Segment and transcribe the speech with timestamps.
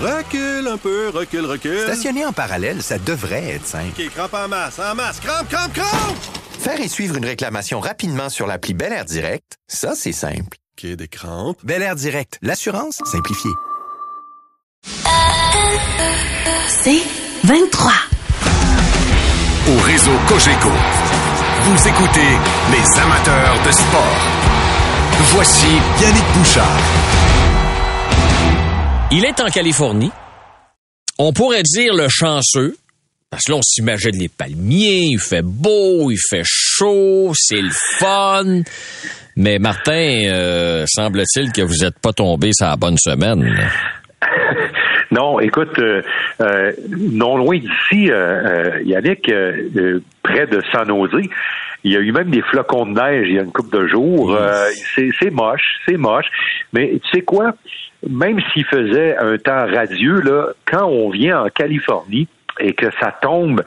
[0.00, 1.80] Recule un peu, recule, recule.
[1.80, 4.00] Stationner en parallèle, ça devrait être simple.
[4.00, 6.16] OK, crampe en masse, en masse, crampe, crampe, crampe!
[6.60, 10.56] Faire et suivre une réclamation rapidement sur l'appli Bel Air Direct, ça, c'est simple.
[10.78, 11.58] OK, des crampes.
[11.64, 13.50] Bel Air Direct, l'assurance simplifiée.
[16.68, 17.02] C'est
[17.44, 17.92] 23.
[19.68, 20.70] Au réseau Cogeco,
[21.64, 22.38] vous écoutez
[22.70, 24.18] les amateurs de sport.
[25.32, 25.66] Voici
[26.00, 26.78] Yannick Bouchard.
[29.10, 30.10] Il est en Californie.
[31.18, 32.76] On pourrait dire le chanceux.
[33.30, 37.70] Parce que là, on s'imagine les palmiers, il fait beau, il fait chaud, c'est le
[37.70, 38.62] fun.
[39.36, 43.70] Mais Martin, euh, semble-t-il que vous n'êtes pas tombé sur la bonne semaine.
[45.10, 46.02] Non, écoute, euh,
[46.42, 49.32] euh, non loin d'ici, euh, Yannick,
[50.22, 51.24] près de San Jose,
[51.82, 53.86] il y a eu même des flocons de neige il y a une couple de
[53.86, 54.38] jours.
[54.94, 56.26] c'est moche, c'est moche.
[56.74, 57.54] Mais tu sais quoi?
[58.06, 62.28] Même s'il faisait un temps radieux, là, quand on vient en Californie,
[62.60, 63.62] et que ça tombe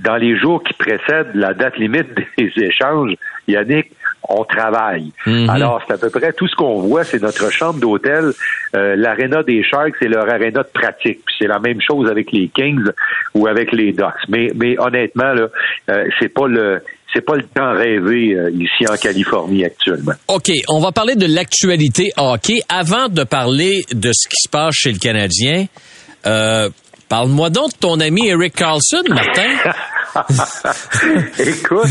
[0.00, 3.14] dans les jours qui précèdent la date limite des échanges,
[3.48, 3.90] Yannick,
[4.28, 5.12] on travaille.
[5.26, 5.50] Mhm.
[5.50, 8.32] Alors, c'est à peu près tout ce qu'on voit, c'est notre chambre d'hôtel,
[8.74, 11.20] euh, l'aréna des Sharks, c'est leur aréna de pratique.
[11.38, 12.88] C'est la même chose avec les Kings
[13.34, 14.28] ou avec les Ducks.
[14.28, 15.48] Mais, mais honnêtement, là,
[15.90, 16.80] euh, c'est pas le
[17.14, 20.12] c'est pas le temps rêvé euh, ici en Californie actuellement.
[20.28, 22.60] OK, on va parler de l'actualité hockey.
[22.68, 25.66] Avant de parler de ce qui se passe chez le Canadien,
[26.26, 26.68] euh,
[27.08, 29.48] parle-moi donc de ton ami Eric Carlson, Martin.
[31.38, 31.88] Écoute,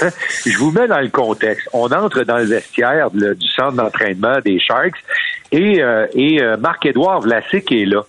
[0.46, 1.68] je vous mets dans le contexte.
[1.72, 4.96] On entre dans le vestiaire le- du centre d'entraînement des Sharks
[5.52, 8.02] et, euh, et euh, Marc-Édouard Vlasic est là.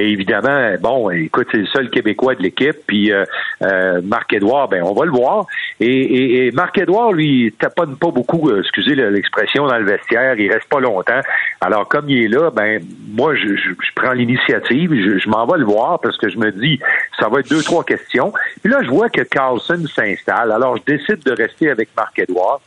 [0.00, 2.76] Et évidemment, bon, écoute, c'est le seul Québécois de l'équipe.
[2.86, 3.24] Puis euh,
[3.62, 5.46] euh, Marc-Édouard, ben, on va le voir.
[5.78, 10.38] Et, et, et Marc-Édouard, lui, taponne pas beaucoup, euh, excusez le- l'expression, dans le vestiaire.
[10.38, 11.20] Il reste pas longtemps.
[11.60, 14.90] Alors, comme il est là, ben, moi, je, je, je prends l'initiative.
[14.94, 16.80] Je, je m'en vais le voir parce que je me dis,
[17.18, 18.32] ça va être deux, trois questions.
[18.62, 20.52] Puis là, je vois que Carlson s'installe.
[20.52, 22.60] Alors, je décide de rester avec Marc-Édouard.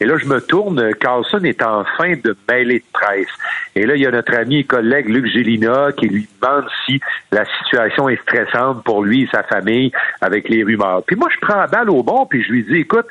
[0.00, 0.94] Et là, je me tourne.
[0.94, 3.28] Carlson est en fin de mêlée de presse.
[3.74, 7.00] Et là, il y a notre ami et collègue Luc Gélina qui lui demande si
[7.32, 9.90] la situation est stressante pour lui et sa famille
[10.20, 11.02] avec les rumeurs.
[11.06, 13.06] Puis moi, je prends la balle au bon, puis je lui dis, écoute,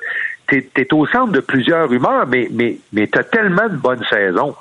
[0.47, 4.55] t'es es au centre de plusieurs rumeurs, mais, mais, mais t'as tellement de bonnes saisons.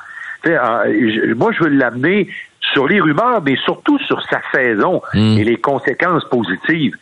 [0.46, 2.28] Moi, je veux l'amener
[2.72, 6.94] sur les rumeurs, mais surtout sur sa saison et les conséquences positives.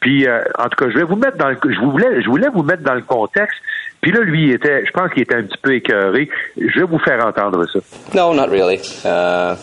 [0.00, 2.48] Puis, euh, en tout cas, je vais vous mettre dans le, je voulais, je voulais
[2.48, 3.58] vous mettre dans le contexte.
[4.00, 6.28] Puis là, lui, il était, je pense qu'il était un petit peu écœuré.
[6.56, 7.80] Je vais vous faire entendre ça.
[8.14, 8.78] No, not really.
[9.04, 9.56] Uh,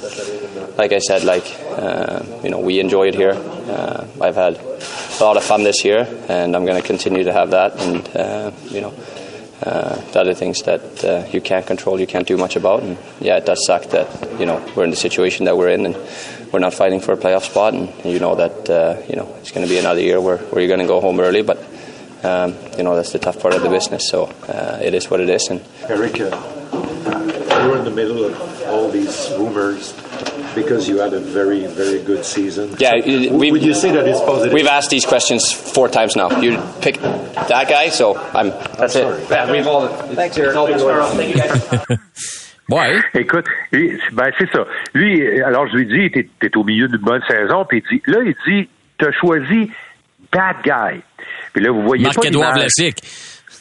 [0.77, 1.45] like I said, like
[1.77, 3.31] uh, you know, we enjoy it here.
[3.33, 7.31] Uh, I've had a lot of fun this year, and I'm going to continue to
[7.31, 7.79] have that.
[7.79, 8.93] And uh, you know,
[9.63, 12.83] uh, the other things that uh, you can't control, you can't do much about.
[12.83, 14.07] And yeah, it does suck that
[14.37, 15.95] you know we're in the situation that we're in, and
[16.51, 17.73] we're not fighting for a playoff spot.
[17.73, 20.61] And you know that uh, you know it's going to be another year where, where
[20.61, 21.57] you're going to go home early, but.
[22.25, 25.19] Um, you know that's the tough part of the business, so uh, it is what
[25.19, 26.31] it is, and Eric, uh,
[27.63, 28.33] you're in the middle of
[28.69, 29.93] all these rumors
[30.55, 32.73] because you had a very, very good season.
[32.79, 34.53] Yeah, So, we- would you say that it's positive?
[34.53, 36.29] We've asked these questions four times now.
[36.41, 38.49] You pick that guy, so I'm.
[38.79, 39.05] That's it.
[39.29, 39.87] Yeah, we've all.
[40.15, 40.55] Thanks, Eric.
[40.55, 41.97] Thank you, guys.
[42.67, 42.99] Ouais.
[43.13, 44.65] Écoute, lui, ben c'est ça.
[44.95, 48.03] Lui, alors je lui dis, t'es es au milieu d'une bonne saison, puis il dit,
[48.07, 49.69] là, il dit, t'as choisi
[50.31, 51.03] bad guy.
[51.55, 52.21] Puis là, vous voyez pas.
[52.53, 52.97] Vlasic.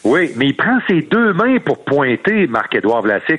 [0.03, 3.39] Oui, mais il prend ses deux mains pour pointer Marc-Édouard Vlasic.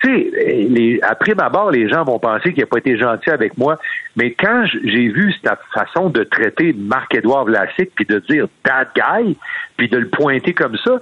[0.00, 0.30] Tu sais,
[0.68, 3.78] les, après ma barre, les gens vont penser qu'il n'a pas été gentil avec moi,
[4.14, 9.36] mais quand j'ai vu cette façon de traiter Marc-Édouard Vlasic, puis de dire «that guy»,
[9.76, 11.00] puis de le pointer comme ça,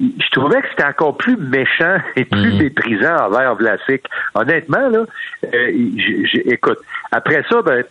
[0.00, 4.02] je trouvais que c'était encore plus méchant et plus méprisant envers Vlasic.
[4.34, 5.04] Honnêtement, là,
[5.52, 6.78] euh, j- j- écoute,
[7.10, 7.82] après ça, ben,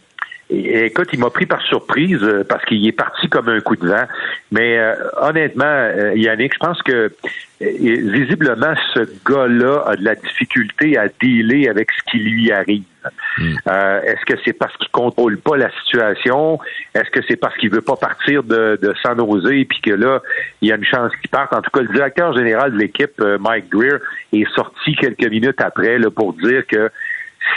[0.51, 3.75] et- Écoute, il m'a pris par surprise euh, parce qu'il est parti comme un coup
[3.75, 4.05] de vent.
[4.51, 7.09] Mais euh, honnêtement, euh, Yannick, je pense que euh,
[7.59, 12.83] visiblement, ce gars-là a de la difficulté à dealer avec ce qui lui arrive.
[13.67, 16.59] Euh, Est-ce que c'est parce qu'il contrôle pas la situation?
[16.93, 20.21] Est-ce que c'est parce qu'il veut pas partir de, de San Jose puis que là,
[20.61, 21.53] il y a une chance qu'il parte?
[21.53, 23.97] En tout cas, le directeur général de l'équipe, Mike Greer,
[24.33, 26.89] est sorti quelques minutes après là, pour dire que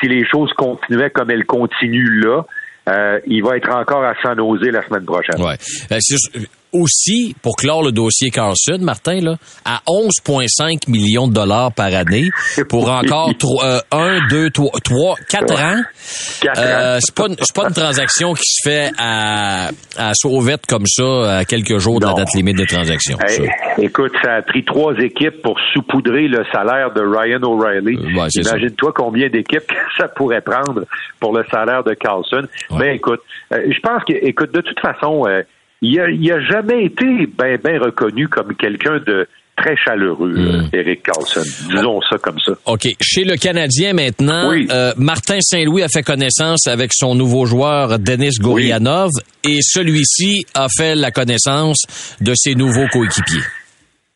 [0.00, 2.42] si les choses continuaient comme elles continuent là,
[2.88, 5.40] euh, il va être encore à San Jose la semaine prochaine.
[5.40, 5.56] Ouais.
[6.74, 12.28] Aussi, pour clore le dossier Carlson, Martin, là, à 11,5 millions de dollars par année
[12.68, 13.30] pour encore
[13.92, 15.82] 1, 2, 3, 3 4 ans.
[16.42, 16.98] Quatre Euh, ans.
[17.00, 21.38] c'est pas, une- c'est pas une transaction qui se fait à, à sauvette comme ça
[21.38, 23.18] à quelques jours de la date limite de transaction.
[23.26, 23.48] Hey,
[23.78, 27.96] écoute, ça a pris trois équipes pour saupoudrer le salaire de Ryan O'Reilly.
[27.96, 28.28] Euh, ouais.
[28.34, 30.84] Imagine-toi combien d'équipes ça pourrait prendre
[31.20, 32.42] pour le salaire de Carlson.
[32.70, 32.78] Ouais.
[32.80, 33.20] Mais écoute,
[33.52, 35.42] euh, je pense que, écoute, de toute façon, euh,
[35.82, 37.04] il a, il a jamais été
[37.36, 39.26] ben, ben reconnu comme quelqu'un de
[39.56, 40.46] très chaleureux, Mm.
[40.48, 41.42] euh, Eric Carlson.
[41.70, 42.52] Disons ça comme ça.
[42.66, 42.88] OK.
[43.00, 44.66] Chez le Canadien maintenant, Oui.
[44.72, 49.10] euh, Martin Saint-Louis a fait connaissance avec son nouveau joueur Denis Gourianov
[49.44, 51.84] et celui-ci a fait la connaissance
[52.20, 53.42] de ses nouveaux coéquipiers.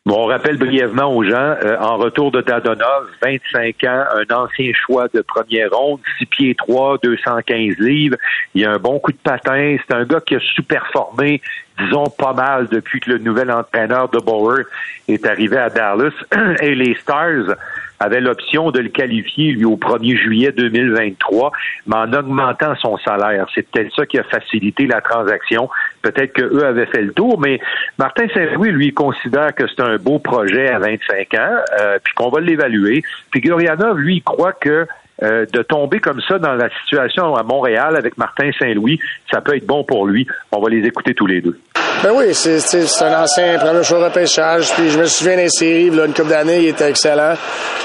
[0.05, 4.71] Bon, on rappelle brièvement aux gens, euh, en retour de Dadonov, 25 ans, un ancien
[4.73, 8.15] choix de première ronde, 6 pieds 3, 215 livres.
[8.55, 9.75] Il a un bon coup de patin.
[9.85, 11.41] C'est un gars qui a sous-performé,
[11.79, 14.63] disons, pas mal depuis que le nouvel entraîneur de Bauer
[15.09, 16.13] est arrivé à Dallas.
[16.61, 17.55] Et les Stars
[17.99, 21.51] avaient l'option de le qualifier, lui, au 1er juillet 2023,
[21.87, 23.47] mais en augmentant son salaire.
[23.53, 25.69] C'est peut-être ça qui a facilité la transaction.
[26.01, 27.59] Peut-être qu'eux avaient fait le tour, mais
[27.97, 32.29] Martin Saint-Louis, lui, considère que c'est un beau projet à 25 ans, euh, puis qu'on
[32.29, 33.03] va l'évaluer.
[33.31, 34.87] Puis Gurianov, lui, croit que
[35.23, 38.99] euh, de tomber comme ça dans la situation à Montréal avec Martin Saint-Louis,
[39.31, 40.27] ça peut être bon pour lui.
[40.51, 41.59] On va les écouter tous les deux.
[42.03, 44.73] Ben oui, c'est un ancien premier choix de repêchage.
[44.73, 47.33] Puis je me souviens des séries, là, une couple d'années, il était excellent.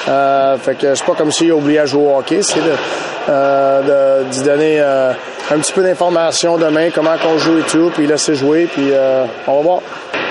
[0.09, 2.43] Euh, fait que c'est pas comme s'il a oublié à jouer au hockey.
[2.43, 2.73] C'est de,
[3.29, 5.13] euh, de, d'y donner euh,
[5.51, 9.25] un petit peu d'informations demain, comment qu'on joue et tout, puis laisser jouer, puis euh,
[9.47, 9.81] on va voir.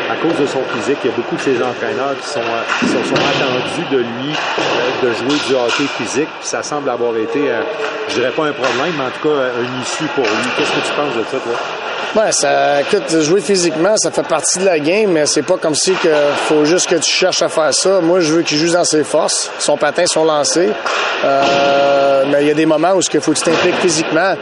[0.10, 2.64] À cause de son physique, il y a beaucoup de ses entraîneurs qui sont, euh,
[2.80, 6.30] qui sont, sont attendus de lui euh, de jouer du hockey physique.
[6.40, 7.62] Puis ça semble avoir été, euh,
[8.10, 10.50] je dirais pas un problème, mais en tout cas une issue pour lui.
[10.58, 11.54] Qu'est-ce que tu penses de ça, toi?
[12.16, 15.74] Ouais, ça, écoute, jouer physiquement, ça fait partie de la game, mais c'est pas comme
[15.74, 16.10] si que
[16.48, 18.02] faut juste que tu cherches à faire ça.
[18.02, 19.50] Moi, je veux qu'il joue dans ses forces.
[19.60, 20.70] Son patin sont lancés.
[21.26, 24.36] Euh, mais il y a des moments où il faut que tu t'impliques physiquement.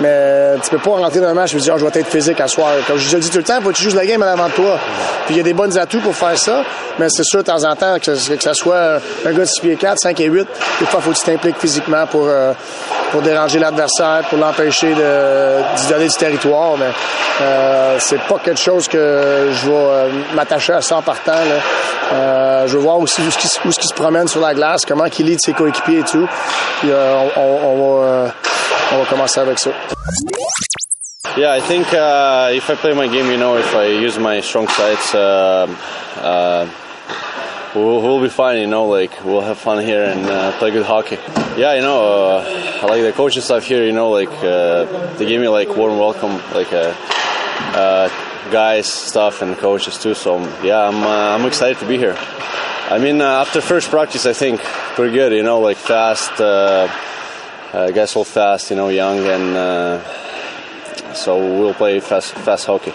[0.00, 2.40] Mais tu peux pas rentrer dans un match et dire, Ah, je vais être physique
[2.40, 2.72] à soir.
[2.86, 4.26] Comme je te le dis tout le temps, faut que tu joues la game en
[4.26, 4.78] avant de toi.
[5.26, 6.62] Puis il y a des bonnes atouts pour faire ça.
[6.98, 9.60] Mais c'est sûr, de temps en temps, que, que ça soit un gars de 6
[9.60, 10.48] pieds 4, 5 et 8,
[10.80, 12.52] des fois, faut que tu t'impliques physiquement pour, euh,
[13.10, 16.76] pour déranger l'adversaire, pour l'empêcher de, d'y donner du territoire.
[16.78, 16.86] Mais
[17.42, 21.32] euh, c'est pas quelque chose que je vais euh, m'attacher à ça en partant.
[21.32, 21.56] Là.
[22.12, 25.06] Euh, je veux voir aussi où ce qui, où se promène sur la glace, comment
[25.18, 26.28] il lead ses coéquipiers et tout.
[26.80, 28.28] Puis euh, on, on- on va, euh,
[28.92, 29.70] on va commencer avec ça.
[31.36, 34.40] Yeah, I think uh, if I play my game, you know, if I use my
[34.40, 35.66] strong sides, uh,
[36.22, 36.66] uh,
[37.74, 38.58] we'll, we'll be fine.
[38.60, 41.18] You know, like we'll have fun here and uh, play good hockey.
[41.56, 43.84] Yeah, you know, uh, I like the coaching staff here.
[43.84, 44.84] You know, like uh,
[45.16, 46.94] they give me like warm welcome, like uh,
[47.74, 48.08] uh,
[48.50, 50.14] guys, staff, and coaches too.
[50.14, 52.16] So yeah, I'm uh, I'm excited to be here.
[52.90, 54.60] I mean, after first practice, I think
[54.96, 55.32] pretty good.
[55.32, 56.38] You know, like fast.
[56.38, 58.70] Guys all fast.
[58.70, 59.56] You know, young and.
[59.56, 60.00] Uh,
[61.14, 62.92] so we'll play fast, fast hockey.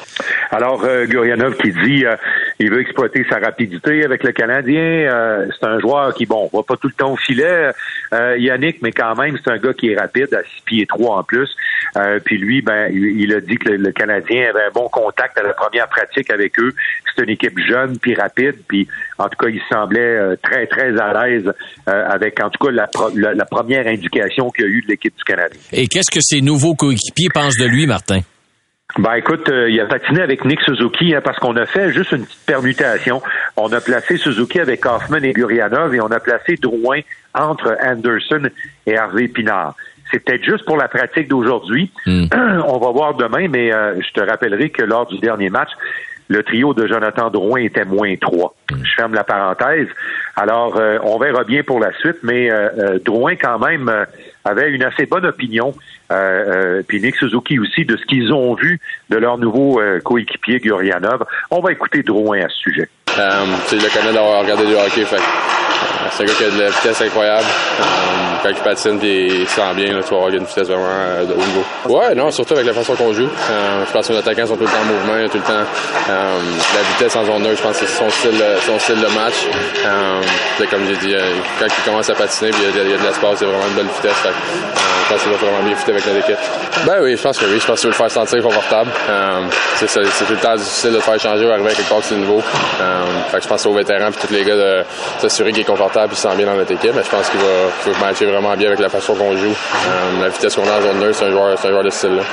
[0.51, 2.17] Alors, euh, Gurianov qui dit euh,
[2.59, 4.81] il veut exploiter sa rapidité avec le Canadien.
[4.81, 7.71] Euh, c'est un joueur qui, bon, va pas tout le temps au filet,
[8.13, 11.17] euh, Yannick, mais quand même, c'est un gars qui est rapide, à 6 pieds 3
[11.19, 11.49] en plus.
[11.95, 15.43] Euh, puis lui, ben, il, a dit que le, Canadien avait un bon contact à
[15.43, 16.73] la première pratique avec eux.
[17.15, 20.99] C'est une équipe jeune puis rapide, puis en tout cas, il semblait euh, très, très
[20.99, 21.51] à l'aise
[21.87, 24.87] euh, avec, en tout cas, la, pro- la première indication qu'il y a eu de
[24.87, 25.59] l'équipe du Canadien.
[25.71, 28.19] Et qu'est-ce que ses nouveaux coéquipiers pensent de lui, Martin?
[28.97, 32.11] Ben écoute, euh, il a patiné avec Nick Suzuki hein, parce qu'on a fait juste
[32.11, 33.21] une petite permutation.
[33.55, 37.01] On a placé Suzuki avec Hoffman et Gurianov et on a placé Drouin
[37.35, 38.49] entre Anderson
[38.87, 39.75] et Harvey Pinard.
[40.11, 41.91] C'est peut-être juste pour la pratique d'aujourd'hui.
[42.07, 45.69] on va voir demain, mais euh, je te rappellerai que lors du dernier match,
[46.29, 48.55] le trio de Jonathan Drouin était moins 3.
[48.71, 49.87] Je ferme la parenthèse.
[50.35, 54.05] Alors, euh, on verra bien pour la suite, mais euh, euh, Drouin, quand même, euh,
[54.45, 55.73] avait une assez bonne opinion,
[56.11, 59.99] euh, euh, puis Nick Suzuki aussi, de ce qu'ils ont vu de leur nouveau euh,
[59.99, 61.25] coéquipier Gurianov.
[61.51, 62.89] On va écouter Drouin à ce sujet.
[63.17, 65.05] Um, sais, je le connais d'avoir regardé du hockey.
[65.05, 67.45] Fait, euh, c'est un gars qui a de la vitesse incroyable.
[67.79, 70.67] Um, quand il patine et il se sent bien, là, tu vas avoir une vitesse
[70.67, 71.99] vraiment euh, de haut niveau.
[71.99, 73.27] Ouais, non, surtout avec la façon qu'on joue.
[73.27, 75.65] Euh, je pense que nos attaquants sont tout le temps en mouvement, tout le temps
[76.09, 76.43] um,
[76.75, 77.57] la vitesse en zone neutre.
[77.57, 79.47] Je pense que c'est son style, euh, son style de match.
[80.69, 83.47] Comme j'ai dit, euh, quand il commence à patiner, il y a, de l'espace, il
[83.47, 84.17] y a vraiment une belle vitesse.
[84.17, 84.31] Fait, euh,
[85.03, 86.37] je pense qu'il va vraiment bien fitter avec notre équipe.
[86.85, 87.59] Ben oui, je pense que oui.
[87.59, 88.91] Je pense que tu veux le faire sentir confortable.
[89.75, 92.37] C'est, tout le temps difficile de te faire changer ou arriver à quelque part nouveau.
[92.37, 94.83] Um, fait je pense aux vétérans puis tous les gars de
[95.19, 96.91] s'assurer qu'il est confortable et qu'il se sent bien dans notre équipe.
[96.93, 97.45] Mais je pense qu'il va,
[97.83, 99.47] qu'il va matcher vraiment bien avec la façon qu'on joue.
[99.47, 101.89] Um, la vitesse qu'on a en zone neutre, c'est un joueur, c'est un joueur de
[101.89, 102.23] ce style-là.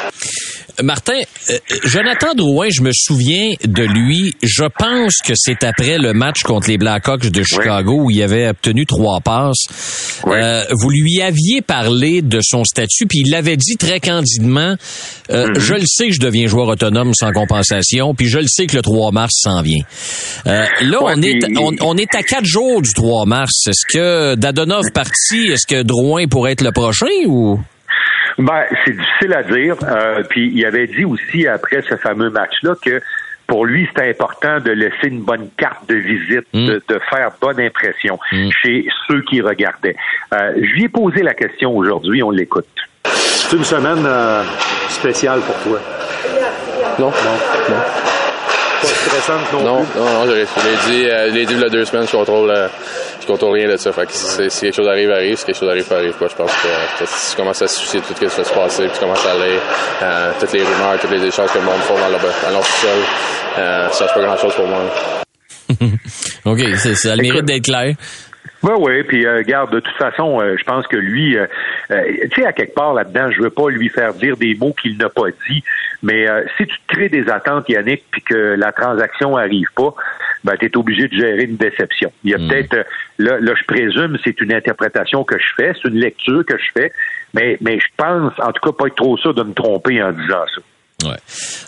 [0.83, 1.21] Martin,
[1.51, 4.35] euh, Jonathan Drouin, je me souviens de lui.
[4.43, 8.49] Je pense que c'est après le match contre les Blackhawks de Chicago où il avait
[8.49, 9.65] obtenu trois passes.
[10.27, 14.75] Euh, vous lui aviez parlé de son statut, puis il l'avait dit très candidement.
[15.31, 15.59] euh, Mm-hmm.
[15.61, 18.77] Je le sais que je deviens joueur autonome sans compensation, puis je le sais que
[18.77, 19.83] le 3 mars s'en vient.
[20.47, 23.53] Euh, là, Ouais, on est on, on est à quatre jours du 3 mars.
[23.69, 27.61] Est-ce que Dadonov parti, est-ce que Drouin pourrait être le prochain ou?
[28.39, 29.77] Ben, c'est difficile à dire.
[29.83, 33.01] Euh, puis il avait dit aussi après ce fameux match-là que
[33.47, 37.61] pour lui, c'était important de laisser une bonne carte de visite, de, de faire bonne
[37.61, 38.19] impression
[38.63, 39.97] chez ceux qui regardaient.
[40.35, 42.67] Euh, je lui ai posé la question aujourd'hui, on l'écoute.
[43.05, 44.43] C'est une semaine euh,
[44.89, 45.81] spéciale pour toi.
[46.99, 47.07] Non.
[47.07, 47.13] Non.
[47.13, 48.16] Pas
[49.09, 50.01] stressante non, Non, plus.
[50.01, 51.85] non, non, je l'ai je l'ai dit, euh, je l'ai dit il y a deux
[51.85, 52.69] semaines, je contrôle, euh,
[53.21, 53.93] je contrôle rien de ça.
[53.93, 55.37] Fait que si, si quelque chose arrive, arrive.
[55.37, 56.27] Si quelque chose arrive, pas arrive pas.
[56.29, 58.45] Je pense que, que si tu commences à se soucier de tout ce qui va
[58.45, 59.59] se passer, puis tu commences à aller,
[60.03, 62.63] euh, toutes les rumeurs, toutes les échanges que le monde font dans leur, dans leur
[63.59, 64.81] euh, ça change pas grand-chose pour moi.
[66.45, 67.95] OK, c'est- ça a le mérite d'être clair.
[68.67, 71.47] Oui, oui, puis euh, regarde, de toute façon, euh, je pense que lui, euh,
[71.93, 74.73] euh, tu sais, à quelque part là-dedans, je veux pas lui faire dire des mots
[74.73, 75.63] qu'il n'a pas dit,
[76.03, 79.95] mais euh, si tu te crées des attentes, Yannick, puis que la transaction arrive pas,
[80.43, 82.11] ben, tu es obligé de gérer une déception.
[82.25, 82.83] Il y a peut-être, euh,
[83.19, 86.71] là, là, je présume, c'est une interprétation que je fais, c'est une lecture que je
[86.77, 86.91] fais,
[87.35, 90.11] mais, mais je pense, en tout cas, pas être trop sûr de me tromper en
[90.11, 90.61] disant ça.
[91.05, 91.17] Ouais.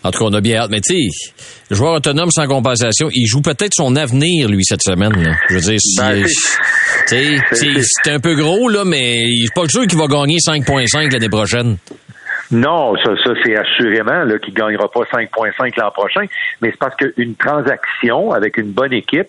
[0.04, 0.70] En tout cas, on a bien hâte.
[0.70, 5.12] Mais tu sais, joueur autonome sans compensation, il joue peut-être son avenir, lui, cette semaine.
[5.22, 5.34] là.
[5.50, 9.16] Je veux dire, si, Ben, tu c'est- sais, c'est c'est un peu gros, là, mais
[9.22, 11.76] il est pas sûr qu'il va gagner 5.5 l'année prochaine.
[12.50, 16.22] Non, ça, ça c'est assurément là, qu'il ne gagnera pas 5,5 l'an prochain,
[16.62, 19.28] mais c'est parce qu'une transaction avec une bonne équipe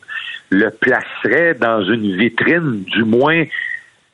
[0.49, 3.43] le placerait dans une vitrine du moins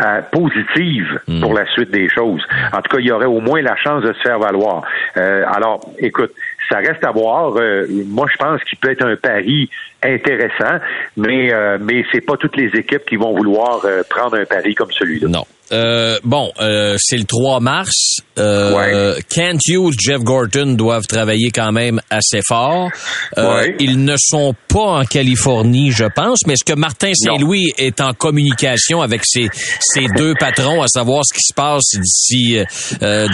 [0.01, 2.45] euh, positive pour la suite des choses.
[2.73, 4.83] En tout cas, il y aurait au moins la chance de se faire valoir.
[5.15, 6.31] Euh, alors, écoute,
[6.69, 7.55] ça reste à voir.
[7.57, 9.69] Euh, moi, je pense qu'il peut être un pari
[10.03, 10.79] intéressant,
[11.17, 14.75] mais euh, mais c'est pas toutes les équipes qui vont vouloir euh, prendre un pari
[14.75, 15.27] comme celui-là.
[15.27, 15.45] Non.
[15.71, 18.17] Euh, bon, euh, c'est le 3 mars.
[18.37, 22.89] Euh, Kent Hughes, Jeff Gorton doivent travailler quand même assez fort.
[23.35, 23.75] Ouais.
[23.79, 28.13] Ils ne sont pas en Californie, je pense, mais est-ce que Martin Saint-Louis est en
[28.13, 32.59] communication avec ses, ses deux patrons à savoir ce qui se passe d'ici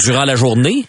[0.06, 0.86] durant la journée?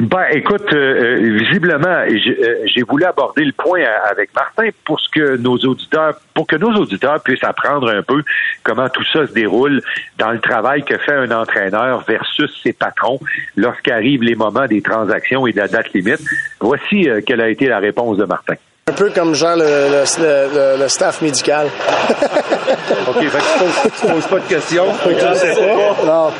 [0.00, 4.70] Ben, écoute, euh, euh, visiblement, j'ai euh, j'ai voulu aborder le point à- avec Martin
[4.84, 8.24] pour que nos auditeurs, puissent apprendre un peu
[8.64, 9.80] comment tout ça se déroule
[10.18, 13.20] dans le travail que fait un entraîneur versus ses patrons
[13.56, 16.24] lorsqu'arrivent les moments des transactions et de la date limite.
[16.60, 18.54] Voici euh, quelle a été la réponse de Martin.
[18.86, 21.68] Un peu comme genre le, le- le- le staff médical.
[23.08, 24.92] OK, fait que tu poses, tu poses pas de questions.
[25.02, 26.04] Fait que tu le sais pas.
[26.04, 26.30] Non.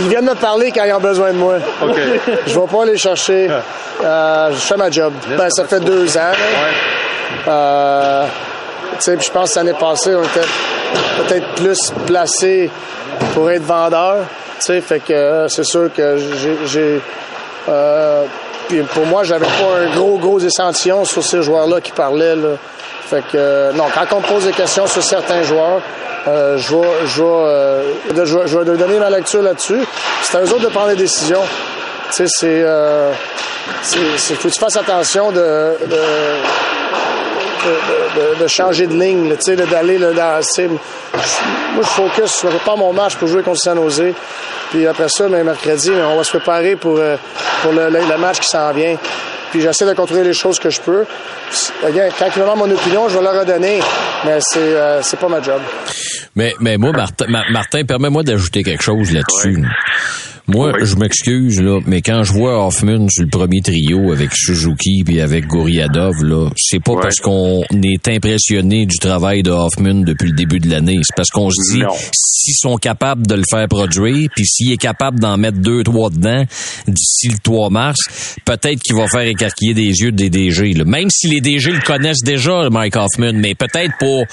[0.00, 1.56] Ils viennent me parler quand ils ont besoin de moi.
[1.82, 1.96] OK.
[2.46, 3.48] Je vais pas aller chercher.
[4.04, 5.12] Euh, je fais ma job.
[5.36, 6.20] Ben, ça fait deux ans.
[6.20, 7.48] là.
[7.48, 8.24] Euh,
[8.92, 10.46] tu sais, puis je pense que l'année passée, on était
[11.26, 12.70] peut-être plus placé
[13.34, 14.18] pour être vendeur.
[14.58, 17.00] Tu sais, fait que euh, c'est sûr que j'ai- j'ai.
[17.68, 18.24] euh,
[18.68, 22.36] puis pour moi, j'avais pas un gros, gros échantillon sur ces joueurs-là qui parlaient.
[22.36, 22.56] Là.
[23.08, 25.80] Fait que, euh, non, quand on me pose des questions sur certains joueurs,
[26.26, 27.82] euh, je vais, je euh,
[28.46, 29.80] je donner ma lecture là-dessus.
[30.22, 31.42] C'est à eux autres de prendre des décisions.
[32.10, 33.12] Tu sais, c'est, euh,
[33.82, 36.00] c'est, c'est- faut que tu fasses attention de, de,
[37.64, 40.40] de, de- de changer de ligne, là, tu sais, là, d'aller là, dans.
[40.40, 40.62] je-
[41.74, 44.12] Moi, je focus, je prépare mon match pour jouer contre San Jose.
[44.70, 47.16] Puis après ça, mais mercredi, on va se préparer pour, euh,
[47.62, 48.96] pour le, le- le match qui s'en vient.
[49.50, 51.04] Puis j'essaie de contrôler les choses que je peux.
[51.80, 53.80] Quand ils me demandent mon opinion, je vais leur redonner.
[54.24, 55.60] Mais c'est, euh, c'est pas ma job.
[56.34, 59.62] Mais, mais moi, Martin, Ma- Martin permets-moi d'ajouter quelque chose là-dessus.
[60.46, 65.02] Moi, je m'excuse, là, mais quand je vois Hoffman sur le premier trio avec Suzuki
[65.02, 70.28] puis avec Goriadov, là, c'est pas parce qu'on est impressionné du travail de Hoffman depuis
[70.28, 70.98] le début de l'année.
[71.02, 71.82] C'est parce qu'on se dit,
[72.14, 76.10] s'ils sont capables de le faire produire, puis s'il est capable d'en mettre deux, trois
[76.10, 76.44] dedans
[76.86, 80.74] d'ici le 3 mars, peut-être qu'il va faire écarquiller des yeux des DG.
[80.74, 80.84] Là.
[80.84, 84.24] Même si les DG le connaissent déjà, Mike Hoffman, mais peut-être pour,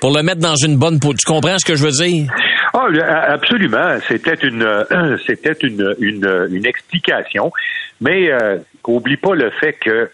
[0.00, 0.98] pour le mettre dans une bonne...
[0.98, 2.26] po- Tu comprends ce que je veux dire?
[2.74, 3.98] Ah, absolument.
[4.08, 5.16] C'était une, euh,
[5.62, 7.52] une, une, une explication,
[8.00, 10.10] mais euh, oublie pas le fait que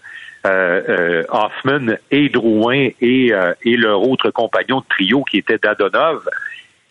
[0.46, 5.58] euh, euh, Hoffman et Drouin et, euh, et leur autre compagnon de trio qui était
[5.58, 6.28] Dadonov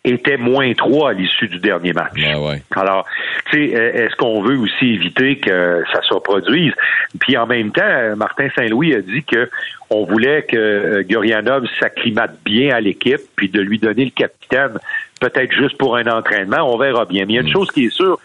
[0.03, 2.13] étaient moins trois à l'issue du dernier match.
[2.75, 3.05] Alors,
[3.49, 6.73] tu sais, est-ce qu'on veut aussi éviter que ça se reproduise?
[7.19, 9.49] Puis en même temps, Martin Saint-Louis a dit que
[9.89, 14.77] on voulait que Gurianov s'acclimate bien à l'équipe, puis de lui donner le capitaine,
[15.19, 17.25] peut-être juste pour un entraînement, on verra bien.
[17.25, 18.19] Mais il y a une chose qui est sûre,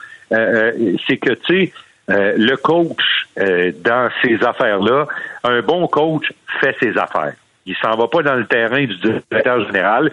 [1.06, 1.72] c'est que, tu sais,
[2.10, 2.98] euh, le coach
[3.38, 5.06] euh, dans ces affaires-là,
[5.44, 6.24] un bon coach
[6.60, 7.34] fait ses affaires.
[7.64, 10.10] Il s'en va pas dans le terrain du directeur général.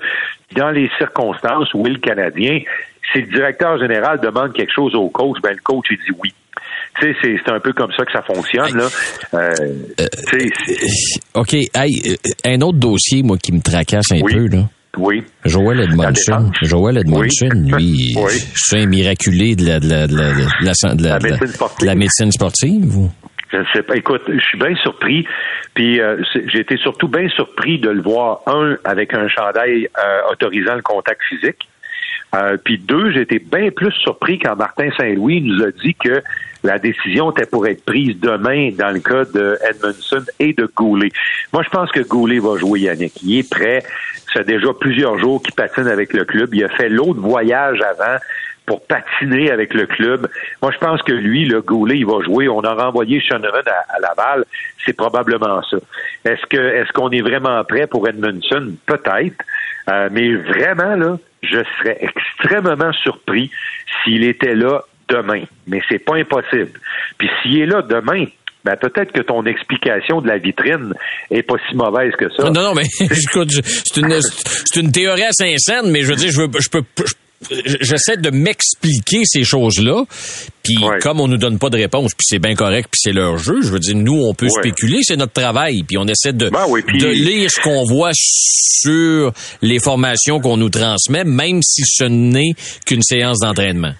[0.55, 2.61] Dans les circonstances où est le Canadien,
[3.11, 6.33] si le directeur général demande quelque chose au coach, ben le coach il dit oui.
[6.99, 8.75] Tu sais, c'est, un peu comme ça que ça fonctionne.
[8.77, 8.87] Là.
[9.35, 9.53] Euh,
[10.29, 11.53] c'est- OK.
[11.53, 14.33] Hey, euh, un autre dossier, moi, qui me tracasse un Oui.
[14.33, 14.63] peu, là.
[14.97, 15.23] Oui.
[15.45, 16.51] Joël Edmondson.
[16.61, 17.71] Joël Edmondson, Oui.
[17.71, 18.31] lui, Oui.
[18.55, 21.23] c'est un miraculé de la, de la, de la, de la, de la- La de
[21.27, 21.87] la- médecine sportive.
[21.87, 22.97] la médecine sportive.
[22.97, 23.09] ou?
[23.51, 23.95] Je ne sais pas.
[23.95, 25.25] Écoute, je suis bien surpris.
[25.73, 26.17] Puis euh,
[26.51, 30.81] j'ai été surtout bien surpris de le voir, un, avec un chandail euh, autorisant le
[30.81, 31.67] contact physique.
[32.35, 36.21] Euh, puis deux, j'ai été bien plus surpris quand Martin Saint-Louis nous a dit que
[36.63, 41.09] la décision était pour être prise demain dans le cas de Edmondson et de Goulet.
[41.53, 43.21] Moi, je pense que Goulet va jouer Yannick.
[43.23, 43.83] Il est prêt.
[44.33, 46.53] Ça déjà plusieurs jours qu'il patine avec le club.
[46.53, 48.17] Il a fait l'autre voyage avant
[48.65, 50.27] pour patiner avec le club.
[50.61, 52.47] Moi, je pense que lui, le Goulet, il va jouer.
[52.49, 54.45] On a renvoyé Shanahan à, à Laval.
[54.85, 55.77] C'est probablement ça.
[56.25, 58.73] Est-ce que est-ce qu'on est vraiment prêt pour Edmondson?
[58.85, 59.43] Peut-être.
[59.89, 63.49] Euh, mais vraiment, là, je serais extrêmement surpris
[64.03, 65.43] s'il était là demain.
[65.67, 66.71] Mais c'est pas impossible.
[67.17, 68.25] Puis s'il est là demain,
[68.65, 70.93] ben peut-être que ton explication de la vitrine
[71.31, 72.49] est pas si mauvaise que ça.
[72.49, 76.29] Non, non, mais écoute, c'est une, c'est une théorie à Saint-Saëns, mais je veux dire,
[76.31, 77.13] je, veux, je peux, je-
[77.79, 80.03] j'essaie de m'expliquer ces choses-là.
[80.61, 83.37] Puis comme on nous donne pas de réponse, puis c'est bien correct, puis c'est leur
[83.37, 84.61] jeu, je veux dire, nous, on peut Ouais.
[84.61, 88.11] spéculer, c'est notre travail, puis on essaie de, Ben oui, de lire ce qu'on voit
[88.13, 92.51] sur les formations qu'on nous transmet, même si ce n'est
[92.85, 93.93] qu'une séance d'entraînement.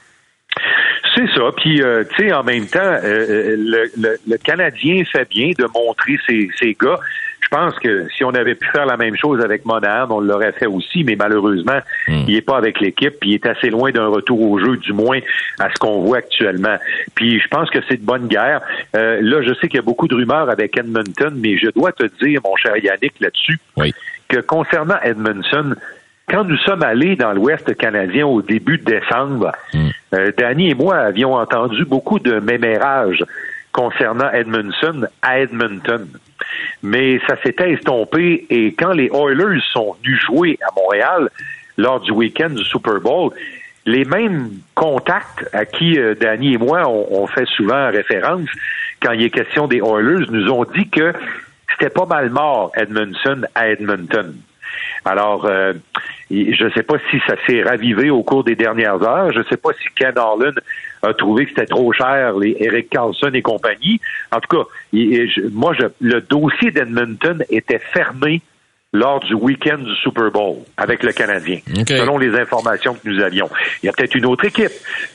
[1.19, 1.51] C'est ça.
[1.57, 5.51] Puis, euh, tu sais, en même temps, euh, euh, le, le- le Canadien fait bien
[5.57, 6.97] de montrer ses, ses gars.
[7.41, 10.51] Je pense que si on avait pu faire la même chose avec Monahan, on l'aurait
[10.51, 14.05] fait aussi, mais malheureusement, il est pas avec l'équipe, puis il est assez loin d'un
[14.07, 15.19] retour au jeu, du moins
[15.59, 16.77] à ce qu'on voit actuellement.
[17.15, 18.61] Puis je pense que c'est de bonne guerre.
[18.95, 21.91] Euh, là, je sais qu'il y a beaucoup de rumeurs avec Edmonton, mais je dois
[21.91, 23.93] te dire, mon cher Yannick, là-dessus, Oui.
[24.27, 25.73] que concernant Edmondson,
[26.29, 29.51] quand nous sommes allés dans l'Ouest canadien au début de décembre,
[30.13, 33.23] euh, Danny et moi avions entendu beaucoup de mémérages
[33.71, 36.07] concernant Edmondson à Edmonton.
[36.81, 41.29] Mais ça s'était estompé et quand les Oilers sont venus jouer à Montréal
[41.77, 43.31] lors du week-end du Super Bowl,
[43.85, 48.49] les mêmes contacts à qui euh, Danny et moi on, fait souvent référence
[49.01, 51.13] quand il est question des Oilers nous ont dit que
[51.71, 54.35] c'était pas mal mort Edmondson à Edmonton.
[55.05, 55.73] Alors, euh,
[56.31, 59.31] je ne sais pas si ça s'est ravivé au cours des dernières heures.
[59.31, 60.51] Je ne sais pas si Ken Harlan
[61.01, 63.99] a trouvé que c'était trop cher, les Eric Carlson et compagnie.
[64.31, 64.69] En tout cas,
[65.51, 68.41] moi, je- le dossier d'Edmonton était fermé
[68.93, 71.59] lors du week-end du Super Bowl avec le Canadien,
[71.97, 73.49] selon les informations que nous avions.
[73.81, 74.71] Il y a peut-être une autre équipe.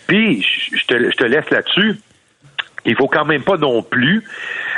[0.06, 1.96] Puis, je je te, je te laisse là-dessus.
[2.86, 4.22] Il faut quand même pas non plus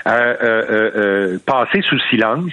[0.06, 2.52] euh, euh, euh, euh, passer sous silence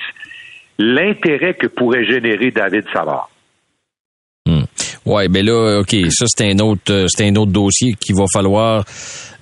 [0.79, 3.29] l'intérêt que pourrait générer David Savard.
[5.05, 8.23] Ouais, ben là, ok, ça c'est un autre, euh, c'est un autre dossier qu'il va
[8.31, 8.85] falloir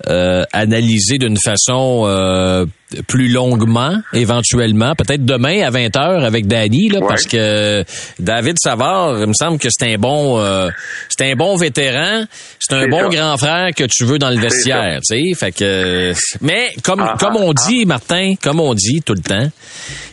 [0.08, 2.66] euh, analyser d'une façon euh,
[3.08, 7.84] plus longuement, éventuellement, peut-être demain à 20 h avec Danny, là, parce que
[8.18, 10.68] David Savard, il me semble que c'est un bon, euh,
[11.08, 12.24] c'est un bon vétéran,
[12.58, 13.16] c'est un bon ça.
[13.16, 16.12] grand frère que tu veux dans le vestiaire, tu sais, fait que,
[16.42, 19.48] mais comme Ah, comme ah, on dit, Martin, comme on dit tout le temps,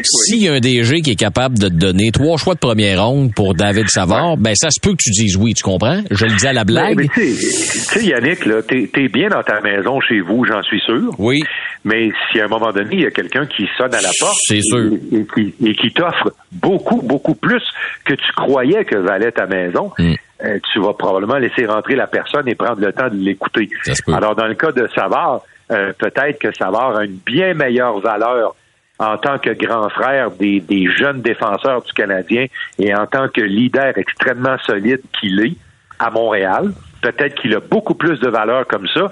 [0.02, 3.06] s'il y a un DG qui est capable de te donner trois choix de première
[3.06, 6.02] ronde pour David Savard, ben ça se peut que tu dises oui, tu comprends?
[6.12, 6.96] Je le dis à la blague.
[6.98, 10.20] Mais, mais tu sais- tu sais, Yannick, là, t'es, t'es bien dans ta maison chez
[10.22, 11.12] vous, j'en suis sûr.
[11.18, 11.42] Oui.
[11.84, 14.38] Mais si à un moment donné, il y a quelqu'un qui sonne à la porte.
[14.52, 17.64] Et, et qui, et qui t'offre beaucoup, beaucoup plus
[18.06, 20.14] que tu croyais que valait ta maison, Mm.
[20.46, 23.70] euh, tu vas probablement laisser rentrer la personne et prendre le temps de l'écouter.
[24.08, 28.56] Alors, dans le cas de Savard, euh, peut-être que Savard a une bien meilleure valeur
[29.00, 32.46] en tant que grand frère des, des jeunes défenseurs du Canadien
[32.78, 35.56] et en tant que leader extrêmement solide qu'il est
[36.00, 36.72] à Montréal.
[37.02, 39.10] Peut-être qu'il a beaucoup plus de valeur comme ça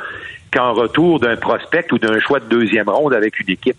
[0.57, 3.77] qu'en retour d'un prospect ou d'un choix de deuxième ronde avec une équipe.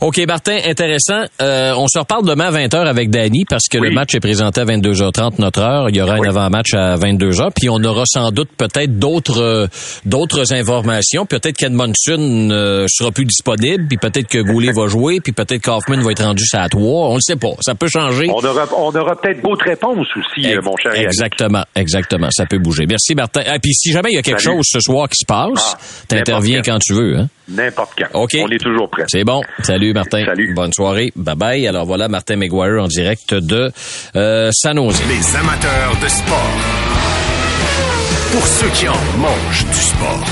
[0.00, 1.24] OK, Martin, intéressant.
[1.42, 3.88] Euh, on se reparle demain à 20h avec Danny parce que Oui.
[3.88, 5.88] le match est présenté à 22h30 notre heure.
[5.90, 7.50] Il y aura un avant-match à 22h.
[7.54, 9.66] Puis on aura sans doute peut-être d'autres euh,
[10.04, 11.26] d'autres informations.
[11.26, 13.86] Peut-être qu'Edmondson euh, sera plus disponible.
[13.88, 15.20] Puis peut-être que Goulet va jouer.
[15.20, 16.80] Puis peut-être qu'Hoffman va être rendu à 3.
[17.10, 17.52] On le sait pas.
[17.60, 18.28] Ça peut changer.
[18.30, 21.08] On aura, on aura peut-être d'autres réponses aussi, euh, mon cher Yannick.
[21.08, 22.28] Exactement, exactement.
[22.30, 22.84] Ça peut bouger.
[22.88, 23.40] Merci, Martin.
[23.42, 24.58] Et puis si jamais il y a quelque Salut.
[24.58, 27.16] chose ce soir qui se passe, Ah, t'interviens quand tu veux.
[27.18, 27.28] Hein?
[27.48, 28.20] N'importe quand.
[28.20, 28.36] OK.
[28.42, 29.04] On est toujours prêts.
[29.08, 29.40] C'est bon.
[29.62, 30.24] Salut, Martin.
[30.24, 30.54] Salut.
[30.54, 31.12] Bonne soirée.
[31.16, 31.66] Bye bye.
[31.66, 33.70] Alors voilà, Martin McGuire en direct de
[34.16, 35.00] euh, San Jose.
[35.08, 36.52] Les amateurs de sport.
[38.32, 40.24] Pour ceux qui en mangent du sport.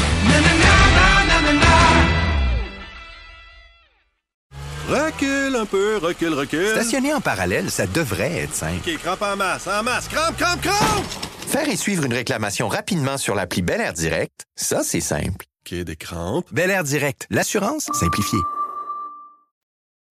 [4.88, 6.68] Recule un peu, recule, recule.
[6.68, 8.88] Stationner en parallèle, ça devrait être simple.
[8.88, 11.04] OK, crampe en masse, en masse, crampe, crampe, crampe!
[11.48, 15.44] Faire et suivre une réclamation rapidement sur l'appli Bel Air Direct, ça, c'est simple.
[15.66, 16.46] OK, des crampes.
[16.52, 18.38] Bel Air Direct, l'assurance simplifiée.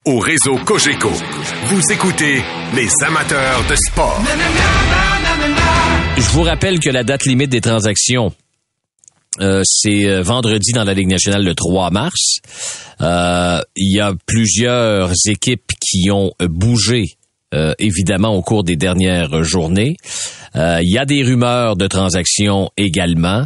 [0.05, 1.09] Au réseau Cogeco,
[1.65, 2.43] vous écoutez
[2.75, 4.21] les amateurs de sport.
[6.17, 8.31] Je vous rappelle que la date limite des transactions,
[9.41, 12.37] euh, c'est euh, vendredi dans la Ligue nationale le 3 mars.
[13.01, 17.17] Euh, Il y a plusieurs équipes qui ont bougé,
[17.55, 19.97] euh, évidemment, au cours des dernières journées.
[20.55, 23.45] Euh, Il y a des rumeurs de transactions également.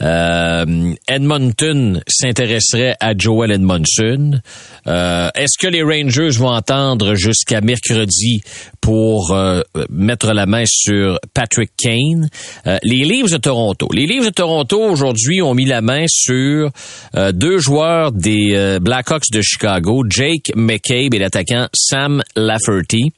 [0.00, 4.40] Euh, Edmonton s'intéresserait à Joel Edmondson.
[4.86, 8.40] Euh, Est-ce que les Rangers vont entendre jusqu'à mercredi
[8.80, 12.28] pour euh, mettre la main sur Patrick Kane?
[12.66, 13.88] Euh, les Leafs de Toronto.
[13.92, 16.70] Les Leafs de Toronto aujourd'hui ont mis la main sur
[17.16, 23.12] euh, deux joueurs des euh, Blackhawks de Chicago, Jake McCabe et l'attaquant Sam Lafferty.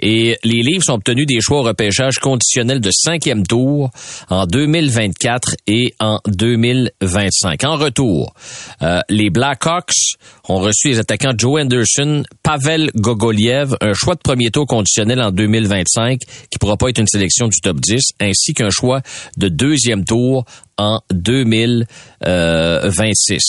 [0.00, 3.90] Et les Leafs ont obtenu des choix au repêchage conditionnel de cinquième tour
[4.28, 7.64] en 2024 et en 2025.
[7.64, 8.34] En retour,
[8.82, 10.16] euh, les Blackhawks
[10.48, 15.30] ont reçu les attaquants Joe Anderson, Pavel Gogoliev, un choix de premier tour conditionnel en
[15.30, 19.00] 2025 qui pourra pas être une sélection du top 10, ainsi qu'un choix
[19.36, 20.44] de deuxième tour
[20.76, 23.40] en 2026.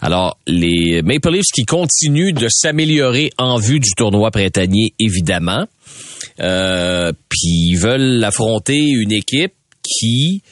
[0.00, 5.66] Alors, les Maple Leafs qui continuent de s'améliorer en vue du tournoi printanier, évidemment.
[6.40, 10.42] Euh, puis ils veulent affronter une équipe qui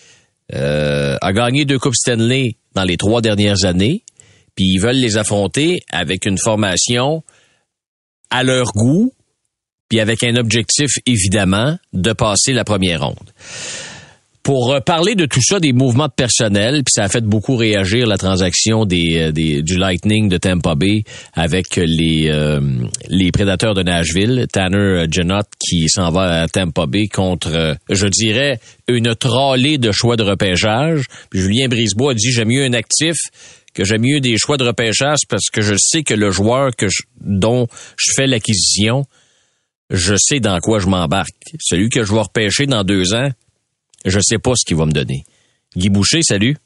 [0.54, 4.04] euh, a gagné deux Coupes Stanley dans les trois dernières années.
[4.54, 7.22] Puis ils veulent les affronter avec une formation
[8.30, 9.12] à leur goût,
[9.88, 13.30] puis avec un objectif, évidemment, de passer la première ronde.
[14.44, 17.56] Pour euh, parler de tout ça, des mouvements de personnel, puis ça a fait beaucoup
[17.56, 21.02] réagir la transaction des, euh, des- du Lightning de Tampa Bay
[21.32, 22.60] avec les euh,
[23.08, 28.06] les prédateurs de Nashville, Tanner Janot qui s'en va à Tampa Bay contre, euh, je
[28.06, 31.04] dirais, une trollée de choix de repêchage.
[31.32, 33.16] Julien Brisebois a dit j'aime mieux un actif
[33.72, 36.88] que j'aime mieux des choix de repêchage parce que je sais que le joueur que
[36.88, 39.04] je- dont je fais l'acquisition,
[39.90, 41.32] je sais dans quoi je m'embarque.
[41.60, 43.30] Celui que je vais repêcher dans deux ans,
[44.04, 45.24] je sais pas ce qu'il va me donner.
[45.76, 46.56] Guy Boucher, salut.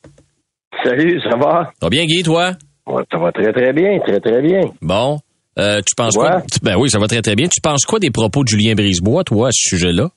[0.84, 1.70] Salut, ça va?
[1.80, 2.52] Ça va bien, Guy, toi?
[2.86, 4.60] Ouais, ça va très, très bien, très, très bien.
[4.82, 5.18] Bon.
[5.58, 6.28] Euh, tu penses Ouais.
[6.28, 6.42] quoi?
[6.62, 7.48] Ben oui, ça va très, très bien.
[7.48, 10.08] Tu penses quoi des propos de Julien Brisebois, toi, à ce sujet-là?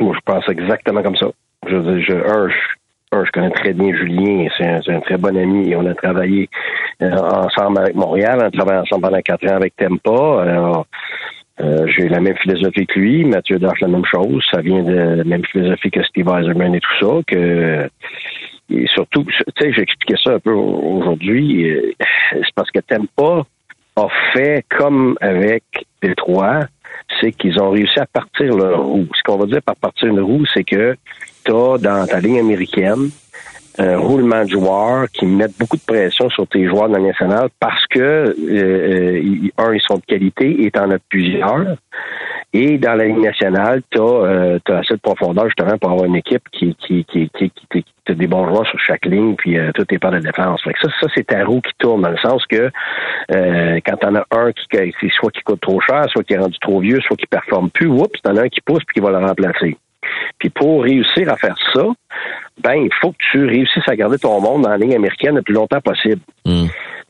[0.00, 1.28] Moi, je pense exactement comme ça.
[1.68, 5.70] Je, je, un, je, un, je connais très bien Julien, c'est un, très bon ami
[5.70, 6.48] et on a travaillé
[7.02, 10.42] euh, ensemble avec Montréal, on a travaillé ensemble pendant quatre ans avec Tempa.
[10.42, 10.86] Alors,
[11.60, 14.92] euh, j'ai la même philosophie que lui, Mathieu Dash la même chose, ça vient de
[14.92, 17.88] la même philosophie que Steve Eiserman et tout ça, que
[18.70, 21.92] et surtout, tu sais, j'expliquais ça un peu aujourd'hui, euh,
[22.32, 23.46] c'est parce que Tempa
[23.96, 25.62] a fait comme avec
[26.02, 26.60] Détroit,
[27.20, 29.06] c'est qu'ils ont réussi à partir leur roue.
[29.14, 30.96] Ce qu'on va dire par partir une roue, c'est que
[31.44, 33.10] tu as dans ta ligne américaine
[33.78, 37.48] un roulement de joueurs qui mettent beaucoup de pression sur tes joueurs de la nationale
[37.58, 41.76] parce que, euh, euh, un, ils sont de qualité et tu en as plusieurs.
[42.52, 46.44] Et dans la Ligue nationale, tu as, assez de profondeur justement pour avoir une équipe
[46.52, 49.98] qui, qui, qui, qui, qui, des bons joueurs sur chaque ligne, puis euh, tout est
[49.98, 50.62] par de défense.
[50.62, 52.70] Fait que ça, ça c'est ta roue qui tourne, dans le sens que
[53.32, 56.58] euh, quand t'en as un qui soit qui coûte trop cher, soit qui est rendu
[56.60, 59.10] trop vieux, soit qui performe plus, oups, t'en as un qui pousse puis qui va
[59.10, 59.76] le remplacer.
[60.38, 61.84] Puis pour réussir à faire ça,
[62.62, 65.42] ben il faut que tu réussisses à garder ton monde dans la ligne américaine le
[65.42, 66.20] plus longtemps possible.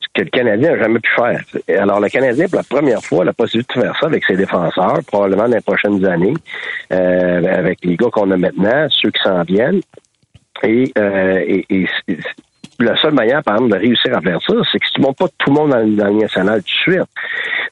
[0.01, 1.41] Ce que le Canadien n'a jamais pu faire.
[1.81, 4.37] Alors le Canadien, pour la première fois, a la possibilité de faire ça avec ses
[4.37, 6.35] défenseurs, probablement dans les prochaines années,
[6.93, 9.81] euh, avec les gars qu'on a maintenant, ceux qui s'en viennent.
[10.63, 12.19] Et, euh, et, et c'est-
[12.81, 15.19] la seule manière, par exemple, de réussir à faire ça, c'est que si tu montes
[15.19, 17.09] pas tout le monde dans, dans nationale tout de suite.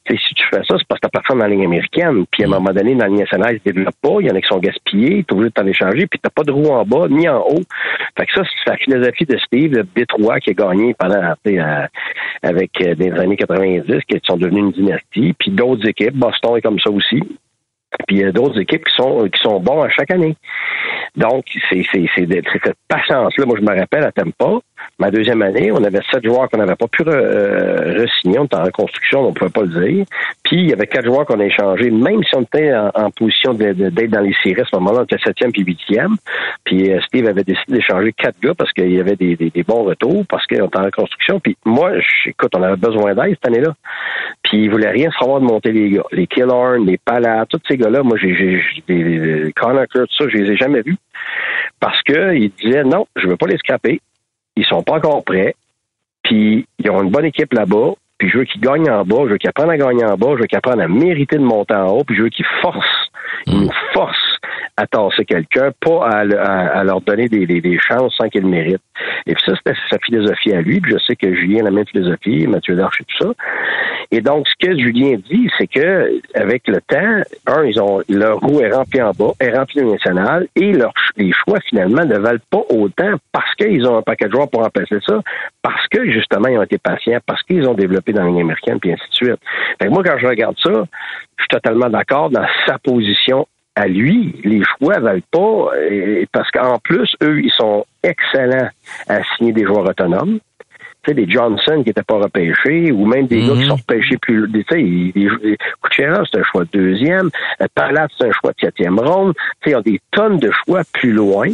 [0.04, 2.24] T'sais, si tu fais ça, c'est parce que t'as personne dans la ligne américaine.
[2.30, 4.16] Puis à un moment donné, dans la nationale, ils se développent pas.
[4.20, 5.24] Il y en a qui sont gaspillés.
[5.24, 6.06] T'es obligé de t'en échanger.
[6.06, 7.62] Puis t'as pas de roue en bas ni en haut.
[8.16, 11.86] Fait que ça, c'est la philosophie de Steve, de Détroit, qui a gagné pendant, euh,
[12.42, 15.34] avec euh, des années 90, qui sont devenus une dynastie.
[15.38, 17.22] Puis d'autres équipes, Boston est comme ça aussi.
[18.06, 20.34] Puis il y a d'autres équipes qui sont qui sont bons à chaque année.
[21.14, 23.44] Donc, c'est cette patience-là.
[23.44, 24.60] Moi, je me rappelle à Tampa,
[24.98, 28.38] ma deuxième année, on avait sept joueurs qu'on n'avait pas pu re- euh, re-signer.
[28.38, 30.04] On était en reconstruction, on ne pouvait pas le dire.
[30.44, 33.10] Puis, il y avait quatre joueurs qu'on a échangés, même si on était en, en
[33.10, 33.78] position d'être
[34.10, 36.16] dans les séries à ce moment-là, on était septième puis huitième.
[36.64, 39.62] Puis, euh, Steve avait décidé d'échanger quatre gars parce qu'il y avait des, des- des
[39.62, 41.40] bons retours, parce qu'on était en reconstruction.
[41.40, 41.92] Puis, moi,
[42.26, 43.72] écoute, on avait besoin d'aide cette année-là.
[44.42, 46.04] Puis, il voulait rien savoir de monter les gars.
[46.12, 50.36] Les Killorn, les Pallard, tous ces gars-là, moi, j'ai, des, des- Connor Kurt, ça, je
[50.36, 50.96] les ai jamais vus.
[51.80, 54.00] Parce que ils disaient, non, je veux pas les scraper.
[54.56, 55.54] Ils sont pas encore prêts.
[56.22, 57.92] Puis, ils ont une bonne équipe là-bas.
[58.18, 60.34] puis je veux qu'il gagne en bas, je veux qu'il apprenne à gagner en bas,
[60.34, 63.10] je veux qu'il apprenne à mériter de monter en haut, puis je veux qu'il force,
[63.46, 64.31] il nous force
[64.76, 68.82] à tasser quelqu'un, pas à, le- à- à leur donner des, chances sans qu'ils méritent.
[69.26, 71.70] Et puis ça, c'était sa philosophie à lui, puis je sais que Julien a la
[71.70, 73.32] même philosophie, Mathieu Darche et tout ça.
[74.10, 78.38] Et donc, ce que Julien dit, c'est que avec le temps, un, ils ont leur
[78.40, 80.72] roue est remplie en bas, est remplie au national, et
[81.16, 84.62] les choix finalement ne valent pas autant parce qu'ils ont un paquet de joueurs pour
[84.62, 85.20] remplacer ça,
[85.62, 88.78] parce que justement ils ont été patients, parce qu'ils ont développé dans la ligne américaine,
[88.80, 89.40] puis ainsi de suite.
[89.80, 90.70] Fait que moi, quand je regarde ça,
[91.38, 94.34] je suis totalement d'accord dans sa position à lui.
[94.44, 95.70] Les choix valent pas,
[96.32, 98.68] parce qu'en plus, eux, ils sont excellents
[99.08, 100.38] à signer des joueurs autonomes
[101.04, 104.16] tu sais, des Johnson qui n'étaient pas repêchés, ou même des gars qui sont repêchés
[104.18, 104.48] plus.
[104.52, 107.28] Tu sais, Kucherov, c'est un choix de deuxième.
[107.60, 109.34] Euh, Palat, c'est un choix de quatrième ronde.
[109.34, 111.48] Tu sais, ils ont des tonnes de choix plus loin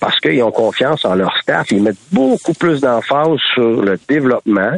[0.00, 1.70] parce qu'ils ont confiance en leur staff.
[1.70, 4.72] Ils mettent beaucoup plus d'emphase sur le développement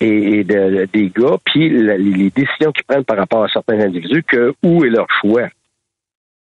[0.00, 3.80] et, et de- des gars, puis la- les décisions qu'ils prennent par rapport à certains
[3.80, 5.48] individus, que où est leur choix.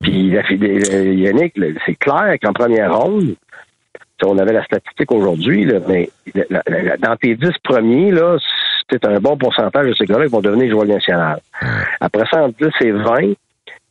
[0.01, 1.53] Puis euh, Yannick,
[1.85, 3.35] c'est clair qu'en première ronde,
[4.23, 8.37] on avait la statistique aujourd'hui, mais la- la- la- dans tes 10 premiers, là,
[8.89, 11.37] c'est un bon pourcentage de ces gars-là qui vont devenir joueurs nationaux.
[11.99, 13.33] Après ça, entre 10 et 20,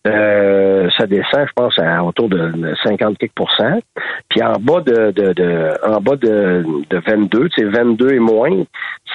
[0.07, 3.83] euh, ça descend, je pense, à autour de 50 quelques.
[4.31, 8.19] Puis en bas de, de, de en bas de, de 22, tu sais, 22 et
[8.19, 8.65] moins,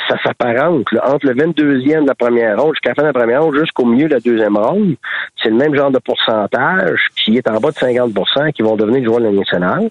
[0.08, 0.86] ça s'apparente.
[1.04, 3.86] Entre le 22e de la première ronde jusqu'à la fin de la première ronde, jusqu'au
[3.86, 4.96] milieu de la deuxième ronde,
[5.42, 9.04] c'est le même genre de pourcentage qui est en bas de 50% qui vont devenir
[9.06, 9.90] joueurs de la nationale.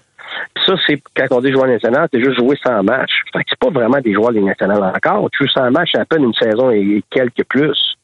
[0.53, 3.21] Puis ça, c'est quand on dit joueur national, c'est juste jouer 100 matchs.
[3.33, 5.29] Fait que c'est pas vraiment des joueurs de la nationale encore.
[5.31, 7.94] Tu joues 100 matchs, à peine une saison et quelques plus.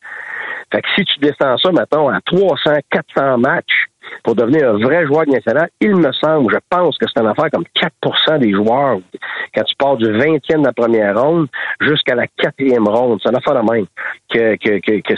[0.71, 3.85] Fait que si tu descends ça, mettons, à 300, 400 matchs
[4.23, 7.49] pour devenir un vrai joueur national, il me semble, je pense que c'est une affaire
[7.51, 8.97] comme 4% des joueurs
[9.55, 11.47] quand tu pars du 20e de la première ronde
[11.79, 13.19] jusqu'à la quatrième ronde.
[13.23, 13.85] C'est une affaire de même.
[14.33, 15.13] Que, que, que, que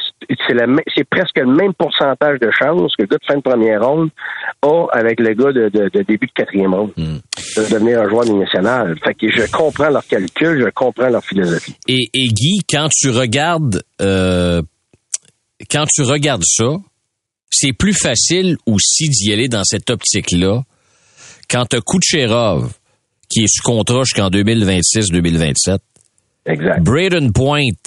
[0.96, 4.10] c'est, presque le même pourcentage de chances que le gars de fin de première ronde
[4.62, 8.26] a avec le gars de, de- de début de quatrième ronde de devenir un joueur
[8.26, 8.96] national.
[9.04, 11.76] Fait que je comprends leur calcul, je comprends leur philosophie.
[11.88, 14.62] Et, et Guy, quand tu regardes, euh,
[15.70, 16.78] quand tu regardes ça,
[17.50, 20.64] c'est plus facile aussi d'y aller dans cette optique-là
[21.50, 22.74] quand tu Kucherov,
[23.30, 25.78] qui est sous contrat jusqu'en 2026-2027.
[26.46, 26.82] Exact.
[26.84, 27.78] Braden Point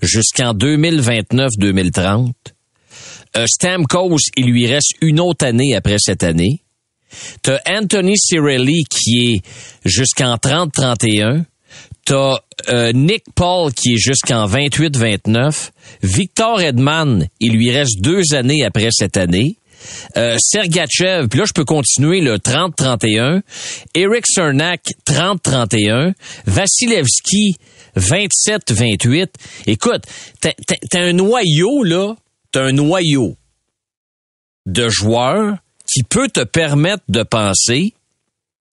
[0.00, 2.32] jusqu'en 2029-2030.
[3.36, 6.62] Euh, Stamkos, il lui reste une autre année après cette année.
[7.42, 9.42] T'as Anthony Cirelli qui est
[9.84, 11.44] jusqu'en 30-31.
[12.06, 12.38] T'as
[12.68, 15.70] euh, Nick Paul qui est jusqu'en 28-29.
[16.04, 19.58] Victor Edman, il lui reste deux années après cette année.
[20.16, 23.42] Euh, Sergachev, puis là je peux continuer le 30-31.
[23.94, 26.14] Eric Cernak, 30-31.
[26.46, 27.56] Vasilevski,
[27.96, 29.26] 27-28.
[29.66, 30.04] Écoute,
[30.40, 32.14] t'as un noyau là,
[32.52, 33.34] t'as un noyau
[34.66, 35.56] de joueurs
[35.92, 37.94] qui peut te permettre de penser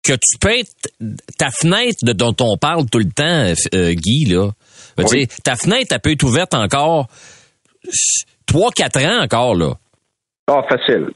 [0.04, 0.72] que tu peux être
[1.38, 4.50] ta fenêtre de dont on parle tout le temps, euh, Guy, là.
[4.98, 5.06] Oui.
[5.06, 7.08] dire, ta fenêtre, elle peut être ouverte encore
[8.48, 9.74] 3-4 ans encore, là.
[10.48, 11.10] Ah, facile.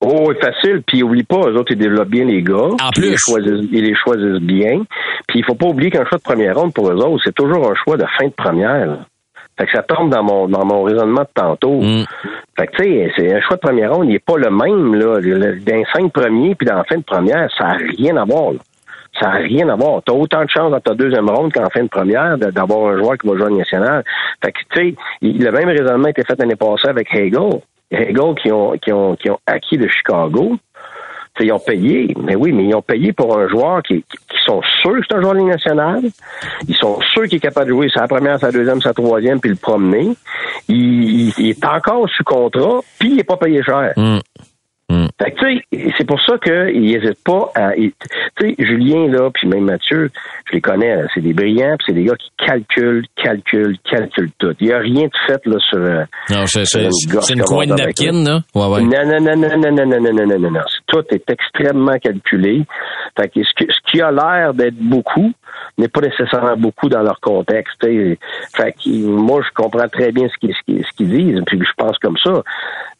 [0.00, 0.82] Oh, facile.
[0.86, 2.54] Puis oublie pas, eux autres, ils développent bien les gars.
[2.54, 3.10] En Ils plus.
[3.10, 4.84] les choisissent, ils les choisissent bien.
[5.26, 7.68] Puis il faut pas oublier qu'un choix de première ronde pour eux autres, c'est toujours
[7.70, 8.86] un choix de fin de première.
[8.86, 9.06] là.
[9.58, 11.80] Fait que ça tombe dans mon dans mon raisonnement de tantôt.
[11.80, 12.04] Mm.
[12.58, 14.94] Fait que tu sais, c'est un choix de première ronde, il n'est pas le même
[14.94, 15.18] là.
[15.20, 18.52] Les cinq premiers puis dans la fin de première, ça n'a rien à voir.
[18.52, 18.58] là.
[19.20, 20.02] Ça n'a rien à voir.
[20.04, 22.98] Tu as autant de chances dans ta deuxième ronde qu'en fin de première d'avoir un
[22.98, 24.04] joueur qui va jouer en national.
[24.44, 27.60] Fait que, tu sais, le même raisonnement a été fait l'année passée avec Hagel.
[27.92, 30.56] Hagel qui ont, qui ont, qui ont acquis de Chicago.
[31.36, 33.96] Tu sais, ils ont payé, mais oui, mais ils ont payé pour un joueur qui,
[34.02, 36.02] qui sont sûrs que c'est un joueur de Ligue nationale.
[36.66, 39.50] Ils sont sûrs qu'il est capable de jouer sa première, sa deuxième, sa troisième, puis
[39.50, 40.12] le promener.
[40.68, 43.92] Il, il- il est encore sous contrat, puis il n'est pas payé cher.
[43.96, 44.18] Mm.
[44.88, 45.15] Fait que, tu sais,
[45.98, 47.72] c'est pour ça qu'il n'hésite pas à.
[47.72, 47.92] Tu
[48.40, 50.10] sais, Julien, là, puis même Mathieu,
[50.48, 54.30] je les connais, là, c'est des brillants, puis c'est des gars qui calculent, calculent, calculent
[54.38, 54.54] tout.
[54.60, 55.78] Il n'y a rien de fait, là, sur.
[55.78, 56.64] euh, Non, c'est,
[57.34, 58.40] une coin de napkin, là?
[58.54, 58.82] Ouais, ouais.
[58.82, 60.60] Non, non, non, non, non, non, non, non, non, non, non.
[60.86, 62.62] Tout est extrêmement calculé.
[63.18, 65.32] Fait que ce, qui a l'air d'être beaucoup
[65.78, 67.74] n'est pas nécessairement beaucoup dans leur contexte.
[67.80, 68.18] tu sais.
[68.54, 71.98] Fait que moi, je comprends très bien qu'ils qu'ils- ce qu'ils disent, puis je pense
[71.98, 72.42] comme ça.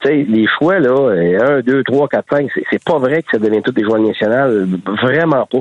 [0.01, 3.39] Tu sais, les choix, là, 1, 2, 3, 4, 5, c'est- pas vrai que ça
[3.39, 4.67] devient tous des joueurs nationaux.
[5.03, 5.59] Vraiment pas.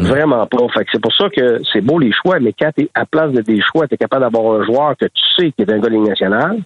[0.00, 0.58] Vraiment pas.
[0.74, 3.30] Fait que c'est pour ça que c'est beau les choix, mais quand t'es à place
[3.32, 5.88] de des choix, t'es capable d'avoir un joueur que tu sais qui est un gars
[5.88, 6.58] de Ligue nationale,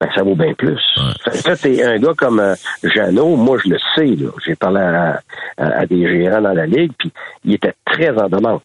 [0.00, 0.78] ben, ça vaut bien plus.
[1.24, 2.54] Fait que t'es un gars comme euh,
[2.84, 4.30] Jeannot, moi je le sais, là.
[4.46, 5.20] J'ai parlé à,
[5.56, 7.10] à- à des gérants dans la Ligue, puis
[7.44, 8.60] il était très en demande.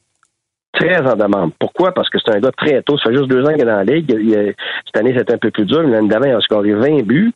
[0.74, 1.52] Très en demande.
[1.60, 1.92] Pourquoi?
[1.94, 2.98] Parce que c'est un gars très tôt.
[2.98, 4.56] Ça fait juste deux ans qu'il est dans la ligue.
[4.86, 5.84] Cette année, c'était un peu plus dur.
[5.84, 7.32] L'année d'avant, il a scoré 20 buts.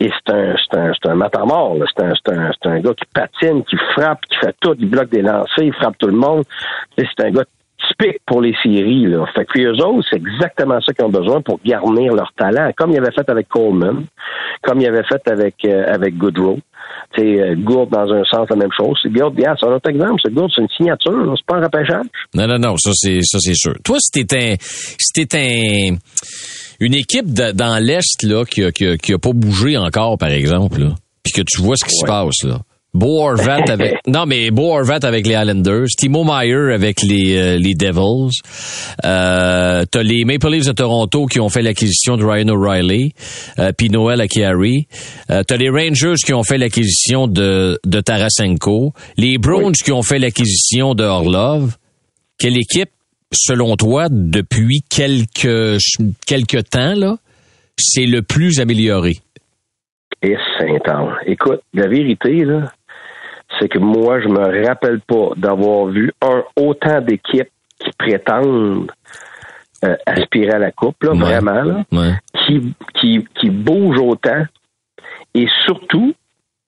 [0.00, 1.78] Et c'est un, c'est un, c'est un matamor.
[1.96, 4.76] C'est un, c'est un, c'est un gars qui patine, qui frappe, qui fait tout.
[4.78, 6.44] Il bloque des lancers, il frappe tout le monde.
[6.98, 7.44] Et C'est un gars
[7.88, 9.06] typique pour les séries.
[9.06, 9.24] Là.
[9.34, 12.70] Fait que eux autres, c'est exactement ça qu'ils ont besoin pour garnir leur talent.
[12.76, 14.04] Comme il avait fait avec Coleman,
[14.62, 16.58] comme il avait fait avec, euh, avec Goodrow.
[17.16, 18.98] Sais, euh, Gourde, dans un sens, la même chose.
[19.06, 20.20] Gourde, regarde, c'est un autre exemple.
[20.24, 21.12] C'est Gourde, c'est une signature.
[21.12, 21.32] là.
[21.36, 22.06] C'est pas un repêchage.
[22.34, 23.74] Non, non, non, ça c'est ça c'est sûr.
[23.84, 25.96] Toi, si un si t'es un
[26.80, 30.18] une équipe de- dans l'Est là qui a, qui, a, qui a pas bougé encore,
[30.18, 30.88] par exemple, là,
[31.22, 32.58] puis que tu vois ce qui se passe là.
[32.94, 37.58] Bo Horvat avec non mais Bo Horvat avec les Islanders, Timo Meyer avec les euh,
[37.58, 38.38] les Devils,
[39.04, 43.12] euh, t'as les Maple Leafs de Toronto qui ont fait l'acquisition de Ryan O'Reilly,
[43.58, 44.86] euh, puis Noel Akiari,
[45.30, 50.02] euh, t'as les Rangers qui ont fait l'acquisition de de Tarasenko, les Browns qui ont
[50.02, 51.76] fait l'acquisition de Orlov.
[52.38, 52.90] Quelle équipe,
[53.32, 55.78] selon toi, depuis quelques
[56.26, 57.16] quelques temps là,
[57.76, 59.18] c'est le plus amélioré?
[60.22, 61.16] Et Saint-Anne.
[61.26, 62.72] Écoute, la vérité, là,
[63.58, 68.90] c'est que moi, je me rappelle pas d'avoir vu un autant d'équipes qui prétendent
[69.84, 71.84] euh, aspirer à la coupe, là, vraiment, là,
[72.46, 74.44] qui, qui, qui bougent autant.
[75.34, 76.14] Et surtout,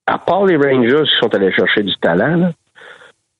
[0.05, 2.51] à part les Rangers qui sont allés chercher du talent, là,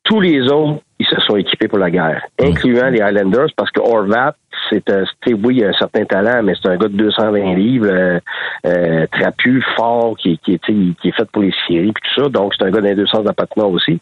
[0.07, 3.81] tous les autres, ils se sont équipés pour la guerre, incluant les Highlanders, parce que
[3.81, 4.35] Horvat,
[4.69, 7.87] c'est sais, oui, il a un certain talent, mais c'est un gars de 220 livres,
[7.89, 8.19] euh,
[8.65, 12.29] euh, trapu, fort, qui, qui, est fait pour les séries, puis tout ça.
[12.29, 13.99] Donc, c'est un gars deux sens d'appâtement aussi.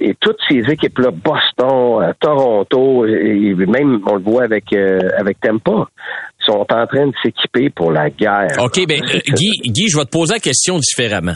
[0.00, 5.38] Et toutes ces équipes-là, Boston, euh, Toronto, et même, on le voit avec, euh, avec
[5.40, 5.88] Tampa,
[6.38, 8.56] sont en train de s'équiper pour la guerre.
[8.62, 11.34] OK, ben euh, Guy, Guy, je vais te poser la question différemment.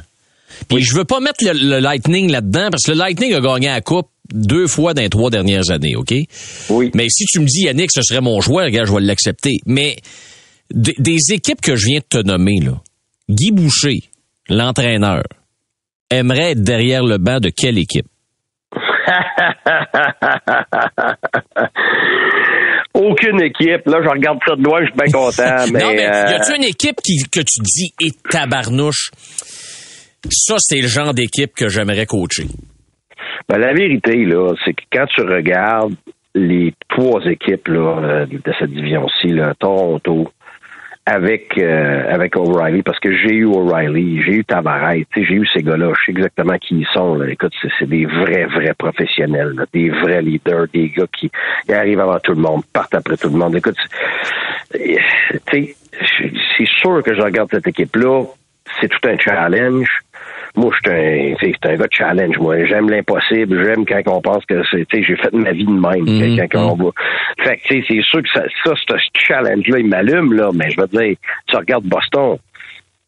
[0.68, 3.68] Puis je veux pas mettre le, le Lightning là-dedans parce que le Lightning a gagné
[3.68, 6.14] la coupe deux fois dans les trois dernières années, OK?
[6.70, 6.90] Oui.
[6.94, 9.58] Mais si tu me dis Yannick, ce serait mon choix, regarde, je vais l'accepter.
[9.66, 9.96] Mais
[10.72, 12.80] des, des équipes que je viens de te nommer là,
[13.28, 14.00] Guy Boucher,
[14.48, 15.24] l'entraîneur,
[16.10, 18.06] aimerait être derrière le banc de quelle équipe?
[22.94, 23.86] Aucune équipe.
[23.86, 25.66] Là, je regarde ça de loin, je suis bien content.
[25.72, 29.10] mais, non, mais y euh, a-tu une équipe qui, que tu dis, et tabarnouche,
[30.30, 32.46] ça, c'est le genre d'équipe que j'aimerais coacher.
[33.48, 35.94] Ben, la vérité, là, c'est que quand tu regardes
[36.34, 40.28] les trois équipes là, euh, de cette division-ci, Toronto,
[41.06, 45.62] avec euh, avec O'Reilly, parce que j'ai eu O'Reilly, j'ai eu Tavares, j'ai eu ces
[45.62, 47.22] gars-là, je sais exactement qui ils sont.
[47.22, 51.30] Écoute, c'est, des vrais, vrais professionnels, des vrais leaders, des gars qui,
[51.72, 53.54] arrivent avant tout le monde, partent après tout le monde.
[53.54, 53.76] Écoute,
[54.72, 55.76] c'est
[56.80, 58.24] sûr que je regarde cette équipe-là,
[58.80, 59.88] c'est tout un challenge.
[60.56, 62.38] Moi, je suis un, un gars de challenge.
[62.38, 63.62] Moi, j'aime l'impossible.
[63.64, 66.04] J'aime quand on pense que c'est, tu sais, j'ai fait ma vie de même.
[66.04, 66.90] Mhm, Quand on va.
[67.44, 70.50] Fait que, c'est sûr que ça, ça ce challenge-là, il m'allume, là.
[70.54, 71.16] Mais je veux dire,
[71.46, 72.38] tu regardes Boston.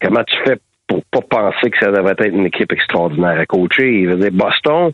[0.01, 0.57] Comment tu fais
[0.87, 4.03] pour pas penser que ça devrait être une équipe extraordinaire à coacher?
[4.05, 4.91] Je veux dire, Boston,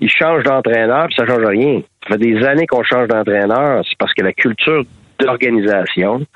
[0.00, 1.80] il change d'entraîneur, puis ça change rien.
[2.08, 3.84] Ça fait des années qu'on change d'entraîneur.
[3.88, 4.82] C'est parce que la culture
[5.20, 6.26] d'organisation,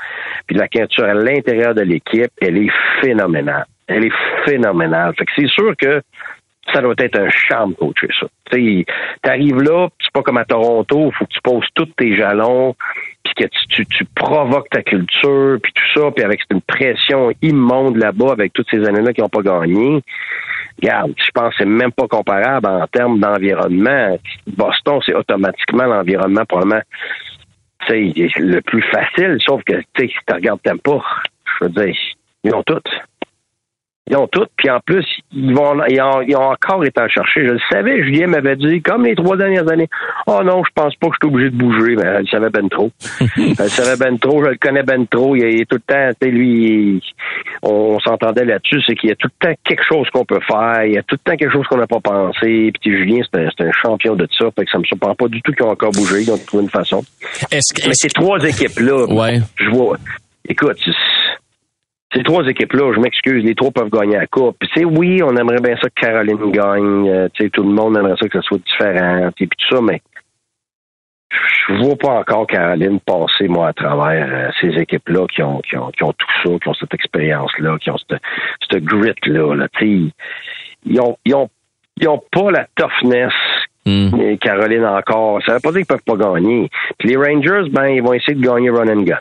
[0.46, 3.66] puis la culture à l'intérieur de l'équipe, elle est phénoménale.
[3.88, 4.12] Elle est
[4.44, 5.14] phénoménale.
[5.16, 6.02] Fait que c'est sûr que
[6.72, 8.26] ça doit être un charme coacher ça.
[8.50, 8.84] Tu
[9.24, 12.74] arrives là, c'est pas comme à Toronto, faut que tu poses tous tes jalons,
[13.24, 17.32] puis que tu, tu, tu provoques ta culture, puis tout ça, puis avec une pression
[17.42, 20.02] immonde là-bas, avec toutes ces années-là qui n'ont pas gagné.
[20.80, 24.18] Regarde, je pense que c'est même pas comparable en termes d'environnement.
[24.46, 26.82] Boston, c'est automatiquement l'environnement probablement
[27.90, 31.02] le plus facile, sauf que si tu regardes pas,
[31.44, 31.96] je veux dire,
[32.44, 32.90] ils ont toutes.
[34.10, 37.08] Ils ont toutes, puis en plus, ils vont ils ont, ils ont encore été en
[37.08, 37.46] chercher.
[37.46, 39.88] Je le savais, Julien m'avait dit, comme les trois dernières années,
[40.26, 42.50] oh non, je pense pas que je suis obligé de bouger, mais elle le savait
[42.50, 42.90] ben trop.
[43.36, 45.36] elle le savait ben trop, je le connais ben trop.
[45.36, 47.02] Il, est tout le temps, tu sais, lui,
[47.62, 50.84] on, s'entendait là-dessus, c'est qu'il y a tout le temps quelque chose qu'on peut faire,
[50.84, 52.72] il y a tout le temps quelque chose qu'on n'a pas pensé.
[52.80, 55.42] Puis Julien, c'est un, un champion de ça, fait que ça me surprend pas du
[55.42, 57.04] tout qu'ils ont encore bougé, ils ont trouvé une façon.
[57.50, 59.06] Est-ce que, Mais ces trois équipes-là,
[59.56, 59.96] je vois.
[60.48, 60.78] Écoute,
[62.14, 64.56] ces trois équipes-là, je m'excuse, les trois peuvent gagner la coupe.
[64.60, 67.08] Tu sais, oui, on aimerait bien ça que Caroline gagne.
[67.08, 69.30] euh, tu sais, tout le monde aimerait ça que ça soit différent.
[69.36, 70.00] Puis, puis tout ça, mais
[71.30, 75.76] je vois pas encore Caroline passer, moi, à travers euh, ces équipes-là qui ont, qui,
[75.76, 78.22] ont, qui ont tout ça, qui ont cette expérience-là, qui ont cette,
[78.70, 79.54] cette grit-là.
[79.54, 80.12] Là, Tu sais,
[80.86, 81.50] ils ont, ils ont,
[82.00, 83.32] ils ont pas la toughness
[84.14, 85.42] euh, Caroline encore.
[85.44, 86.70] Ça veut pas dire qu'ils peuvent pas gagner.
[86.98, 89.18] Puis les Rangers, ben, ils vont essayer de gagner run and gun.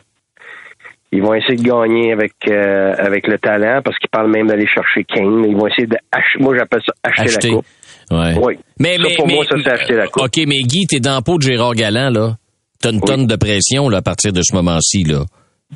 [1.10, 4.66] Ils vont essayer de gagner avec euh, avec le talent parce qu'ils parlent même d'aller
[4.66, 5.44] chercher Kane.
[5.48, 5.96] Ils vont essayer de
[6.38, 7.48] moi j'appelle ça acheter, Acheter.
[7.48, 7.66] la coupe.
[8.10, 8.34] Ouais.
[8.42, 8.54] Oui.
[8.78, 10.22] Mais, Ça, mais, pour mais- moi, ça, c'est acheter la coupe.
[10.22, 12.36] OK, mais Guy, t'es dans le pot de Gérard Galland, là.
[12.80, 15.24] T'as une tonne de pression, là, à partir de ce moment-ci, là.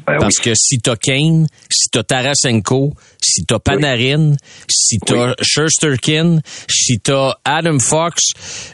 [0.07, 4.33] Ben Parce que si t'as Kane, si t'as Tarasenko, si t'as Panarin,
[4.71, 8.23] si t'as Shusterkin, si t'as Adam Fox,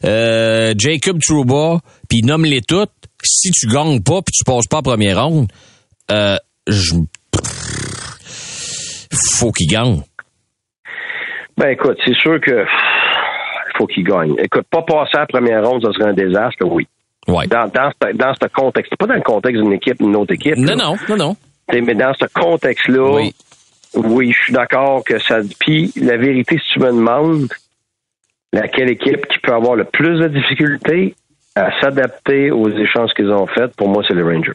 [0.05, 2.93] euh, Jacob Trouba, puis nomme-les toutes,
[3.25, 5.49] si tu gagnes pas puis tu passes pas en première ronde,
[6.13, 6.37] euh,
[6.69, 6.95] je...
[9.39, 10.03] faut qu'il gagne.
[11.57, 12.65] Ben écoute, c'est sûr que
[13.77, 14.35] faut qu'il gagne.
[14.39, 16.87] Écoute, pas passer à la première ronde, ça serait un désastre, oui.
[17.27, 17.47] Ouais.
[17.47, 20.57] Dans, dans, ce, dans ce contexte, pas dans le contexte d'une équipe, d'une autre équipe.
[20.57, 20.77] Non, là.
[20.77, 21.37] non, non, non.
[21.69, 23.21] T'sais, Mais dans ce contexte-là,
[23.95, 24.33] oui.
[24.33, 25.39] je suis d'accord que ça.
[25.61, 27.49] Puis la vérité, si tu me demandes
[28.53, 31.15] laquelle équipe qui peut avoir le plus de difficultés
[31.55, 34.53] à s'adapter aux échanges qu'ils ont faits, pour moi, c'est les Rangers.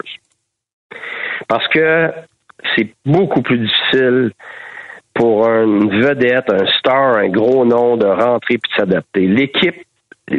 [1.48, 2.12] Parce que
[2.76, 4.32] c'est beaucoup plus difficile
[5.14, 9.28] pour une vedette, un star, un gros nom de rentrer puis de s'adapter.
[9.28, 9.76] L'équipe,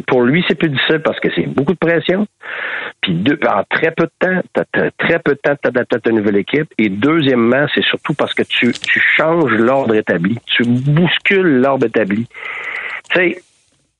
[0.07, 2.27] pour lui, c'est plus difficile parce que c'est beaucoup de pression.
[3.01, 5.97] Puis deux, en très peu de temps, tu as très peu de temps de t'adapter
[5.97, 6.69] à ta nouvelle équipe.
[6.79, 10.39] Et deuxièmement, c'est surtout parce que tu, tu changes l'ordre établi.
[10.47, 12.27] Tu bouscules l'ordre établi.
[13.11, 13.43] Tu sais,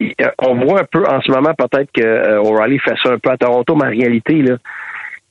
[0.03, 3.19] euh, on voit un peu en ce moment peut-être que euh, O'Reilly fait ça un
[3.19, 4.57] peu à Toronto, mais en réalité, là,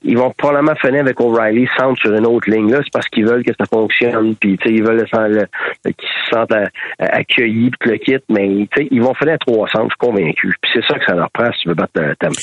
[0.04, 2.70] ils vont probablement finir avec O'Reilly centre sur une autre ligne.
[2.70, 5.46] Là, c'est parce qu'ils veulent que ça fonctionne, puis tu sais, ils veulent le, le-
[5.84, 9.38] le- qu'ils se sentent à- à- accueillis, puis le kit, mais ils vont finir à
[9.38, 10.54] trois centres, je suis convaincu.
[10.62, 12.34] Puis c'est ça que ça leur prend si tu veux battre le tempo.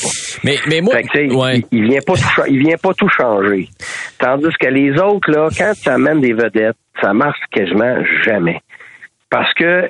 [0.43, 3.67] Mais, mais moi, que, sais, il, il vient pas tout, il vient pas tout changer.
[4.19, 8.59] Tandis que les autres, là, quand tu amènes des vedettes, ça marche quasiment jamais.
[9.29, 9.89] Parce que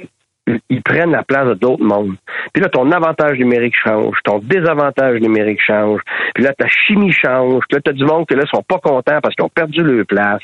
[0.69, 2.15] ils prennent la place d'autres mondes.
[2.53, 6.01] Puis là, ton avantage numérique change, ton désavantage numérique change,
[6.33, 9.19] puis là, ta chimie change, puis là, t'as du monde qui là, sont pas contents
[9.21, 10.41] parce qu'ils ont perdu leur place.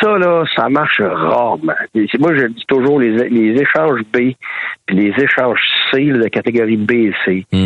[0.00, 1.72] Ça, là, ça marche rarement.
[2.18, 4.32] Moi, je dis toujours, les, les échanges B,
[4.86, 5.60] puis les échanges
[5.90, 7.56] C, là, de catégorie B et C, c'est-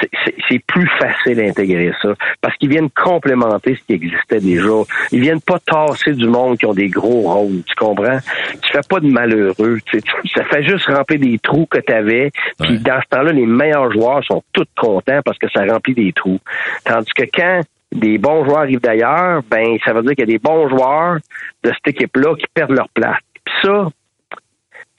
[0.00, 0.34] c'est-
[0.66, 4.70] plus facile à intégrer ça parce qu'ils viennent complémenter ce qui existait déjà.
[5.12, 8.18] Ils viennent pas tasser du monde qui ont des gros rôles, tu comprends?
[8.62, 9.78] Tu fais pas de malheureux.
[9.86, 10.00] tu-
[10.34, 12.30] ça fait juste remplir des trous que tu avais.
[12.60, 16.12] Puis dans ce temps-là, les meilleurs joueurs sont tous contents parce que ça remplit des
[16.12, 16.40] trous.
[16.84, 17.60] Tandis que quand
[17.92, 21.18] des bons joueurs arrivent d'ailleurs, ben ça veut dire qu'il y a des bons joueurs
[21.62, 23.18] de cette équipe-là qui perdent leur place.
[23.44, 23.86] Puis ça,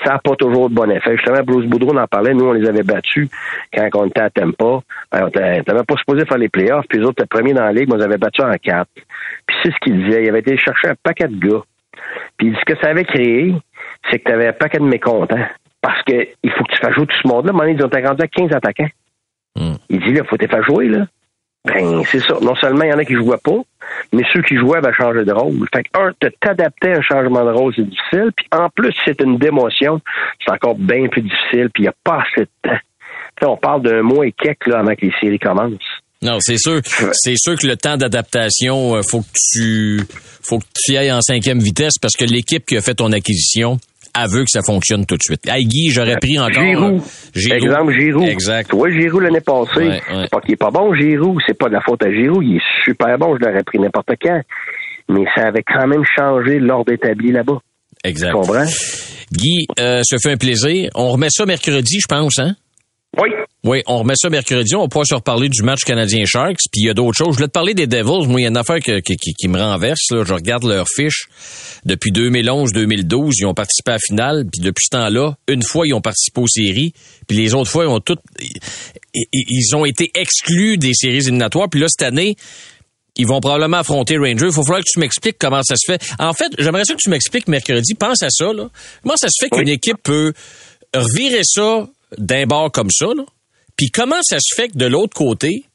[0.04, 1.16] ça n'a pas toujours de bon effet.
[1.16, 2.34] Justement, Bruce Boudreau en parlait.
[2.34, 3.30] Nous, on les avait battus
[3.74, 4.82] quand on était à Tampa.
[5.12, 6.86] Ben, on était on n'avait pas supposé faire les playoffs.
[6.90, 8.90] Puis les autres étaient premiers dans la ligue, mais on les avait battus en quatre.
[9.48, 10.24] Puis c'est ce qu'il disait.
[10.24, 11.62] Il avait été chercher un paquet de gars.
[12.38, 13.56] Puis ce que ça avait créé,
[14.10, 15.48] c'est que tu avais un paquet de mécontents.
[15.82, 17.54] Parce que il faut que tu fasses jouer tout ce monde-là.
[17.54, 18.90] Donné, ils ont été rendus à 15 attaquants.
[19.90, 21.06] Il dit, là, faut te faire jouer, là.
[21.66, 22.38] Ben, c'est ça.
[22.42, 23.60] Non seulement il y en a qui jouaient pas,
[24.14, 25.68] mais ceux qui jouaient avaient changé de rôle.
[25.74, 28.32] Fait que, un, te t'adapter à un changement de rôle, c'est difficile.
[28.36, 30.00] Puis en plus, si c'est une démotion,
[30.44, 31.70] c'est encore bien plus difficile.
[31.74, 32.78] Puis il n'y a pas assez de temps.
[33.38, 35.74] Tu sais, on parle d'un mois et quelques, là, avant que les séries commencent.
[36.22, 36.82] Non, c'est sûr.
[37.12, 40.02] C'est sûr que le temps d'adaptation, euh, faut que tu,
[40.42, 43.12] faut que tu y ailles en cinquième vitesse parce que l'équipe qui a fait ton
[43.12, 43.78] acquisition,
[44.32, 45.42] veut que ça fonctionne tout de suite.
[45.48, 46.52] Hey Guy, j'aurais pris encore.
[46.64, 47.02] Giroud.
[47.36, 47.64] Giroud.
[47.64, 48.28] Exemple, Giroud.
[48.28, 48.70] Exact.
[48.70, 50.28] Tu vois, Giroud l'année passée, Ouais, ouais.
[50.32, 51.38] pas qu'il est pas bon, Giroud.
[51.46, 52.44] C'est pas de la faute à Giroud.
[52.44, 53.36] Il est super bon.
[53.40, 54.42] Je l'aurais pris n'importe quand.
[55.10, 57.60] Mais ça avait quand même changé l'ordre établi là-bas.
[58.04, 58.30] Exact.
[58.30, 58.66] Tu comprends?
[59.32, 60.90] Guy, euh, ça fait un plaisir.
[60.96, 62.56] On remet ça mercredi, je pense, hein?
[63.22, 63.30] Oui.
[63.68, 64.76] Oui, on remet ça mercredi.
[64.76, 66.58] On pourra se reparler du match canadien-Sharks.
[66.72, 67.30] Puis il y a d'autres choses.
[67.32, 68.28] Je voulais te parler des Devils.
[68.28, 70.12] Moi, il y a une affaire que- qui, qui- qui me renverse.
[70.12, 70.24] Là.
[70.24, 71.26] Je regarde leur fiche.
[71.84, 74.46] Depuis 2011-2012, ils ont participé à la finale.
[74.52, 76.94] Puis depuis ce temps-là, une fois, ils ont participé aux séries.
[77.28, 78.20] Puis les autres fois, ils ont toutes...
[78.40, 78.54] ils-
[79.34, 81.68] Ils ont été exclus des séries éliminatoires.
[81.70, 82.36] Puis là, cette année,
[83.18, 84.46] ils vont probablement affronter Rangers.
[84.48, 86.02] Il faut falloir que tu m'expliques comment ça se fait.
[86.20, 87.96] En fait, j'aimerais ça que tu m'expliques mercredi.
[87.96, 88.54] Pense à ça.
[88.54, 88.70] Là.
[89.02, 90.34] Comment ça se fait qu'une équipe peut
[90.94, 91.88] revirer ça
[92.18, 93.08] d'un bord comme ça?
[93.08, 93.24] Là?
[93.78, 95.66] Puis comment ça se fait que de l'autre côté,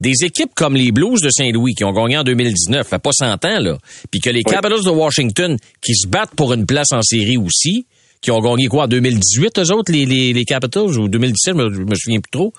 [0.00, 3.44] des équipes comme les Blues de Saint-Louis qui ont gagné en 2019, fait pas 100
[3.44, 3.78] ans, là,
[4.10, 7.86] puis que les Capitals de Washington qui se battent pour une place en série aussi,
[8.20, 11.62] qui ont gagné quoi en 2018, eux autres, les, les, les Capitals, ou 2017, je
[11.62, 12.52] me, je me souviens plus trop.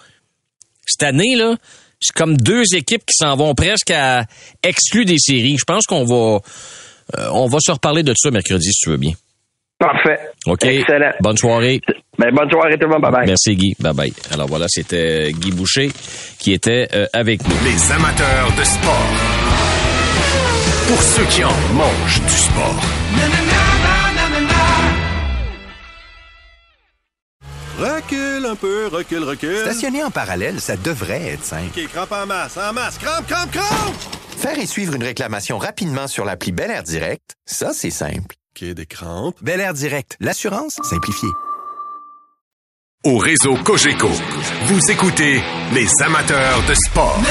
[0.85, 1.55] Cette année, là,
[1.99, 4.25] c'est comme deux équipes qui s'en vont presque à
[4.61, 5.57] exclure des séries.
[5.57, 6.39] Je pense qu'on va
[7.17, 9.13] euh, on va se reparler de ça mercredi, si tu veux bien.
[9.77, 10.19] Parfait.
[10.45, 10.63] OK.
[10.65, 11.11] Excellent.
[11.19, 11.81] Bonne soirée.
[12.17, 13.01] Ben, bonne soirée tout le monde.
[13.01, 13.27] Bye bye.
[13.27, 13.75] Merci Guy.
[13.79, 14.13] Bye bye.
[14.31, 15.91] Alors voilà, c'était Guy Boucher
[16.39, 17.55] qui était euh, avec nous.
[17.63, 19.09] Les amateurs de sport.
[20.87, 22.81] Pour ceux qui en mangent du sport.
[27.77, 29.57] Recule un peu, recule, recule.
[29.57, 31.77] Stationner en parallèle, ça devrait être simple.
[31.77, 33.95] OK, crampe en masse, en masse, crampe, crampe, crampe!
[34.37, 38.35] Faire et suivre une réclamation rapidement sur l'appli Bel Air Direct, ça, c'est simple.
[38.55, 39.35] OK, des crampes.
[39.41, 41.29] Bel Air Direct, l'assurance simplifiée.
[43.05, 44.09] Au réseau Cogeco.
[44.65, 45.39] Vous écoutez
[45.73, 47.21] les amateurs de sport.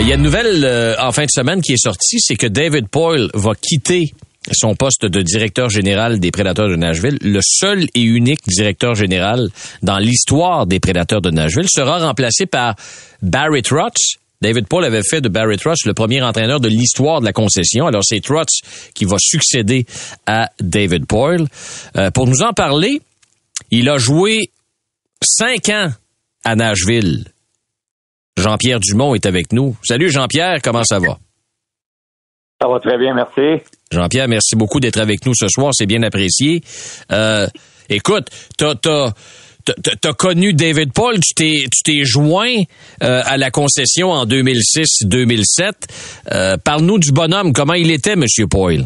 [0.00, 2.46] Il y a une nouvelle euh, en fin de semaine qui est sortie, c'est que
[2.46, 4.14] David Poyle va quitter
[4.52, 7.18] son poste de directeur général des Prédateurs de Nashville.
[7.20, 9.48] Le seul et unique directeur général
[9.82, 12.76] dans l'histoire des Prédateurs de Nashville sera remplacé par
[13.22, 14.16] Barry Trotz.
[14.40, 17.86] David Paul avait fait de Barry Trotz le premier entraîneur de l'histoire de la concession.
[17.86, 18.60] Alors c'est Trotz
[18.94, 19.84] qui va succéder
[20.26, 21.46] à David Poyle.
[21.96, 23.00] Euh, pour nous en parler,
[23.74, 24.50] il a joué
[25.20, 25.88] cinq ans
[26.44, 27.24] à Nashville.
[28.38, 29.76] Jean-Pierre Dumont est avec nous.
[29.82, 31.18] Salut Jean-Pierre, comment ça va?
[32.60, 33.64] Ça va très bien, merci.
[33.90, 36.62] Jean-Pierre, merci beaucoup d'être avec nous ce soir, c'est bien apprécié.
[37.10, 37.48] Euh,
[37.88, 39.10] écoute, t'as, t'as,
[39.64, 42.54] t'as, t'as connu David Paul, tu t'es, tu t'es joint
[43.02, 45.72] euh, à la concession en 2006-2007.
[46.32, 48.84] Euh, parle-nous du bonhomme, comment il était, Monsieur Paul?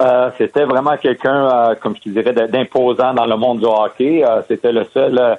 [0.00, 4.24] Euh, c'était vraiment quelqu'un, euh, comme je te dirais, d'imposant dans le monde du hockey.
[4.24, 5.34] Euh, c'était le seul euh,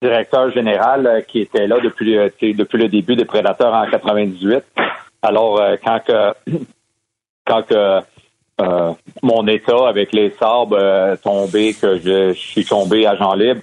[0.00, 4.64] directeur général euh, qui était là depuis, euh, depuis le début des Prédateurs en 98.
[5.20, 6.32] Alors, quand que,
[7.46, 8.00] quand que
[9.22, 13.60] mon état avec les sabres euh, tombé, que je, suis tombé agent libre,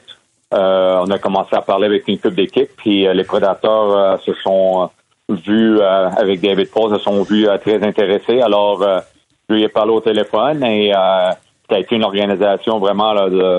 [0.52, 4.90] on a commencé à parler avec une coupe d'équipe, puis les Prédateurs se sont
[5.30, 8.42] vus avec David Paul, se sont vus très intéressés.
[8.42, 8.84] Alors,
[9.50, 11.32] je lui ai parlé au téléphone et euh,
[11.70, 13.16] ça a été une organisation vraiment,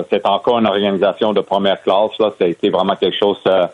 [0.09, 2.11] c'est encore une organisation de première classe.
[2.19, 3.67] Là, ça a été vraiment quelque chose euh,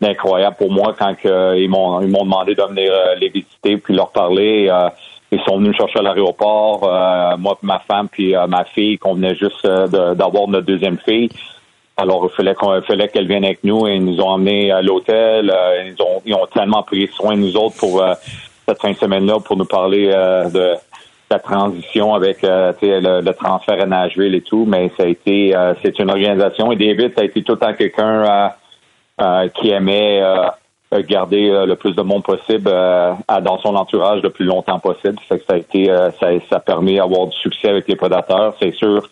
[0.00, 3.76] d'incroyable pour moi quand euh, ils m'ont ils m'ont demandé de venir euh, les visiter
[3.78, 4.68] puis leur parler.
[4.70, 4.88] Euh,
[5.32, 9.14] ils sont venus me chercher à l'aéroport, euh, moi ma femme puis ma fille, qu'on
[9.14, 11.28] venait juste d'avoir notre deuxième fille.
[11.96, 14.80] Alors, il fallait qu'on fallait qu'elle vienne avec nous et ils nous ont emmenés à
[14.80, 15.52] l'hôtel.
[15.86, 18.04] Ils ont ils ont tellement pris soin de nous autres pour
[18.66, 20.74] cette fin de semaine-là pour nous parler euh, de
[21.34, 24.64] la transition avec euh, le, le transfert à Nashville et tout.
[24.66, 27.58] Mais ça a été euh, c'est une organisation et David ça a été tout le
[27.58, 28.52] temps quelqu'un
[29.20, 30.22] euh, qui aimait
[31.02, 33.12] garder euh, le plus de monde possible euh,
[33.42, 35.18] dans son entourage le plus longtemps possible.
[35.28, 38.54] Fait que ça a été euh, ça, d'avoir du succès avec les prédateurs.
[38.60, 39.08] C'est sûr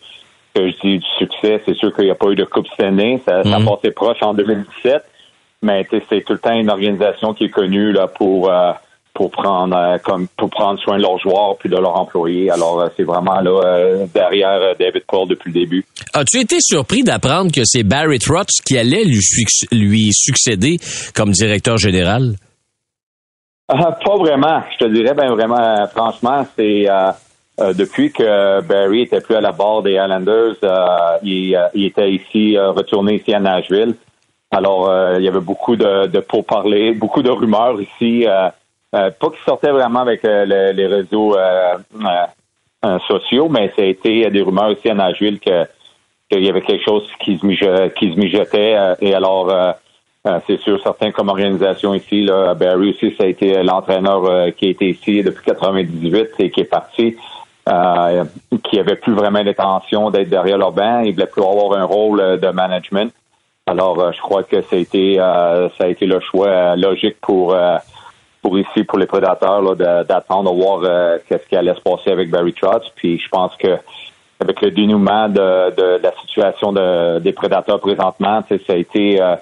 [0.55, 2.85] que je dis du succès, c'est sûr qu'il n'y a pas eu de Coupe cette
[2.85, 3.21] année.
[3.25, 5.03] Ça, ça a passé proche en 2017.
[5.63, 8.51] Mais c'est tout le temps une organisation qui est connue là, pour
[9.13, 12.49] pour prendre euh, comme pour prendre soin de leurs joueurs puis de leurs employés.
[12.49, 15.85] Alors euh, c'est vraiment là euh, derrière David Paul depuis le début.
[16.13, 19.21] As-tu été surpris d'apprendre que c'est Barry Trotz qui allait lui,
[19.71, 20.77] lui succéder
[21.15, 22.35] comme directeur général?
[23.67, 24.61] Pas vraiment.
[24.73, 27.11] Je te dirais, ben vraiment, franchement, c'est euh,
[27.59, 30.55] euh, depuis que Barry était plus à la barre des Islanders,
[31.23, 33.95] il, il était ici, retourné ici à Nashville.
[34.51, 38.25] Alors, il y avait beaucoup de, de pourparlers, beaucoup de rumeurs ici.
[38.93, 41.77] Euh, pas qui sortaient vraiment avec euh, le- les réseaux euh,
[43.07, 45.65] sociaux, mais ça a été des rumeurs aussi à Nashville que
[46.31, 48.75] qu'il y avait quelque chose qui se, mijo- qui se mijotait.
[49.01, 49.71] et alors, euh,
[50.47, 54.67] c'est sûr, certains comme organisation ici, là, Barry aussi, ça a été l'entraîneur euh, qui
[54.67, 57.17] a été ici depuis 98 et qui est parti,
[57.69, 58.23] euh,
[58.63, 61.01] qui avait plus vraiment l'intention d'être derrière leur banc.
[61.01, 63.11] Il voulait plus avoir un rôle de management.
[63.67, 67.55] Alors, je crois que ça a été, ça a été le choix logique pour
[68.43, 71.79] pour ici, pour les prédateurs, là, de- d'attendre de voir euh, qu'est-ce qui allait se
[71.81, 72.85] passer avec Barry Trotz.
[72.95, 73.77] Puis je pense que
[74.39, 79.35] avec le dénouement de, de la situation de- des prédateurs présentement, ça a été euh,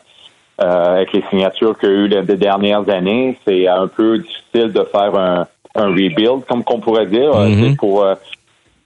[0.61, 4.19] euh, avec les signatures qu'il y a eu les, les dernières années, c'est un peu
[4.19, 7.33] difficile de faire un, un rebuild, comme qu'on pourrait dire.
[7.35, 7.69] Mhm.
[7.71, 8.05] C'est pour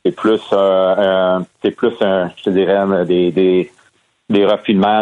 [0.05, 3.71] c'est plus un- c'est plus un, je te dirais des, des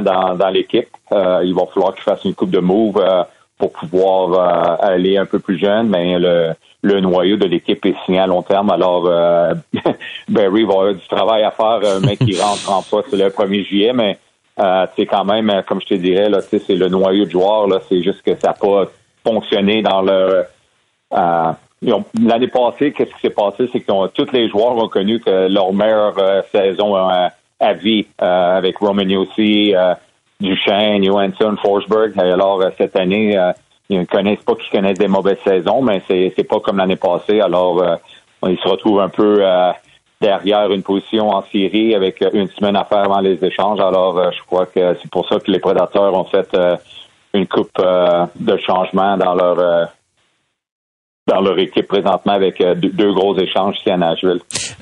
[0.02, 0.88] dans, dans l'équipe.
[1.12, 3.24] Il va falloir qu'il fasse une coupe de move euh,
[3.58, 6.52] pour pouvoir euh, aller un peu plus jeune, mais le,
[6.82, 8.70] le noyau de l'équipe est signé à long terme.
[8.72, 9.54] Alors, euh,
[10.30, 13.66] Barry va avoir du travail à faire, un mec qui rentre en poste le 1er
[13.66, 14.18] juillet, mais
[14.60, 17.68] euh, c'est quand même, euh, comme je te dirais, là, c'est le noyau de joueurs.
[17.68, 18.86] Là, c'est juste que ça n'a pas
[19.24, 20.44] fonctionné dans euh,
[21.92, 23.70] ont- L'année passée, qu'est-ce qui s'est passé?
[23.72, 27.28] C'est que tous les joueurs ont connu que leur meilleure euh, saison euh,
[27.60, 29.04] à vie euh, avec Roman
[29.76, 29.94] euh,
[30.44, 32.20] Duchesne, Johansson, Forsberg.
[32.20, 33.52] Alors, euh, cette année, euh,
[33.90, 36.98] ils ne connaissent pas qu'ils connaissent des mauvaises saisons, mais c'est c'est pas comme l'année
[36.98, 37.40] passée.
[37.40, 37.96] Alors, euh,
[38.48, 39.42] ils se retrouvent un peu
[40.20, 43.80] derrière une position en série avec une semaine à faire avant les échanges.
[43.80, 46.50] Alors, je crois que c'est pour ça que les Prédateurs ont fait
[47.34, 49.88] une coupe de changement dans leur
[51.28, 54.40] dans leur équipe présentement avec euh, deux, gros échanges ici à Nashville.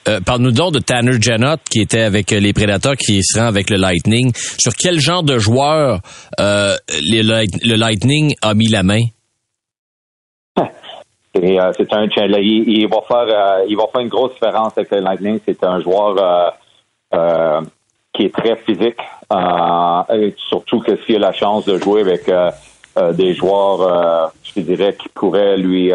[0.07, 3.45] Euh, Parle-nous donc de Tanner Janot qui était avec euh, les Prédateurs, qui se rend
[3.45, 4.31] avec le Lightning.
[4.35, 5.99] Sur quel genre de joueur
[6.39, 6.75] euh,
[7.09, 9.03] les le Lightning a mis la main?
[11.37, 12.07] Euh, c'est un.
[12.41, 15.39] Il, il va faire il va faire une grosse différence avec le Lightning.
[15.45, 16.53] C'est un joueur
[18.13, 18.99] qui est très physique,
[20.13, 22.29] et surtout que s'il a la chance de jouer avec
[23.15, 25.93] des joueurs, je dirais, qui pourraient lui,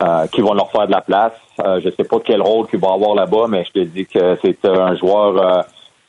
[0.00, 1.32] euh, qui vont leur faire de la place.
[1.60, 4.36] Euh, je sais pas quel rôle qu'il va avoir là-bas, mais je te dis que
[4.42, 5.62] c'est un joueur euh,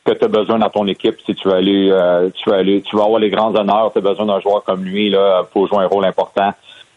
[0.06, 2.82] que tu as besoin dans ton équipe si tu veux aller, euh, tu veux aller,
[2.82, 3.92] tu vas avoir les grands honneurs.
[3.92, 6.54] Tu as besoin d'un joueur comme lui là pour jouer un rôle important.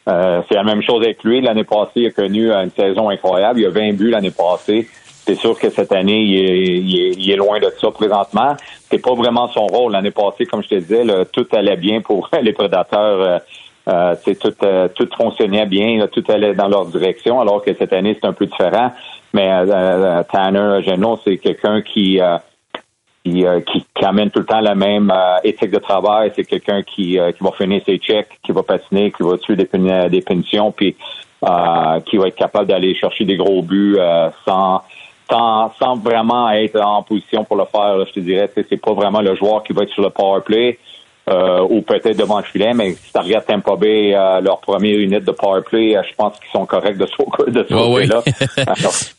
[0.09, 1.41] Euh, c'est la même chose avec lui.
[1.41, 3.61] L'année passée, il a connu une saison incroyable.
[3.61, 4.89] Il a 20 buts l'année passée.
[5.25, 8.57] C'est sûr que cette année, il est, il est, il est loin de ça présentement.
[8.91, 9.93] C'est pas vraiment son rôle.
[9.93, 13.41] L'année passée, comme je te disais, là, tout allait bien pour les prédateurs.
[13.89, 17.93] Euh, tout, euh, tout fonctionnait bien, là, tout allait dans leur direction, alors que cette
[17.93, 18.93] année, c'est un peu différent.
[19.33, 22.39] Mais euh, euh, Tanner Genot, c'est quelqu'un qui, euh,
[23.25, 25.13] qui, euh, qui, qui amène tout le temps la même
[25.43, 26.31] éthique de travail.
[26.37, 29.69] C'est quelqu'un qui, qui va finir ses checks, qui va patiner, qui va tuer des,
[30.09, 30.95] des punitions, puis
[32.07, 33.99] qui va être capable d'aller chercher des gros buts
[34.45, 34.83] sans,
[35.29, 37.97] sans, sans vraiment être en position pour le faire.
[37.97, 38.05] là.
[38.07, 40.79] je te dirais, c'est pas vraiment le joueur qui va être sur le power play.
[41.31, 44.99] Euh, ou peut-être devant le filet, mais si tu regardes Tampa Bay, euh, leur première
[44.99, 48.09] unité de power play, euh, je pense qu'ils sont corrects de ce, de ce oui.
[48.09, 48.23] côté-là.
[48.67, 48.93] Alors,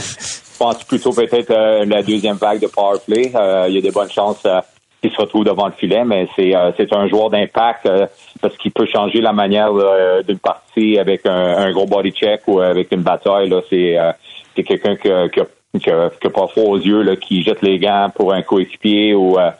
[0.00, 3.30] je pense plutôt peut-être euh, la deuxième vague de power play.
[3.34, 4.60] Euh, il y a des bonnes chances euh,
[5.00, 8.06] qu'il se retrouve devant le filet, mais c'est euh, c'est un joueur d'impact euh,
[8.40, 12.42] parce qu'il peut changer la manière euh, d'une partie avec un, un gros body check
[12.46, 13.48] ou avec une bataille.
[13.48, 14.12] Là, c'est euh,
[14.54, 15.44] c'est quelqu'un qui a, qui a,
[15.80, 18.42] qui a- qui a pas froid aux yeux, là, qui jette les gants pour un
[18.42, 19.50] coéquipier ou euh,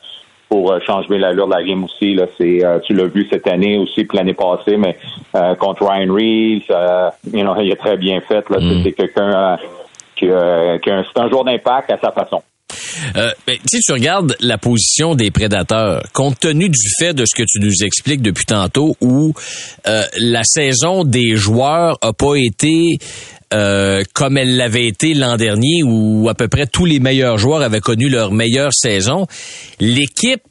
[0.53, 2.13] pour euh, changer l'allure de la game aussi.
[2.15, 4.99] Là, c'est, euh, tu l'as vu cette année aussi, puis l'année passée, mais
[5.35, 6.69] euh, contre Ryan Reeves,
[7.33, 8.45] you know, il a très bien fait.
[8.51, 8.83] Là, Mm.
[8.85, 9.57] C'est quelqu'un
[10.17, 10.31] qui, qui
[10.91, 12.43] a un- c'est un joueur d'impact à sa façon.
[13.17, 17.25] Euh, ben, tu sais, tu regardes la position des prédateurs, compte tenu du fait de
[17.25, 19.33] ce que tu nous expliques depuis tantôt, où
[19.87, 22.99] euh, la saison des joueurs a pas été
[23.53, 27.63] euh, comme elle l'avait été l'an dernier, où à peu près tous les meilleurs joueurs
[27.63, 29.27] avaient connu leur meilleure saison.
[29.81, 30.43] L'équipe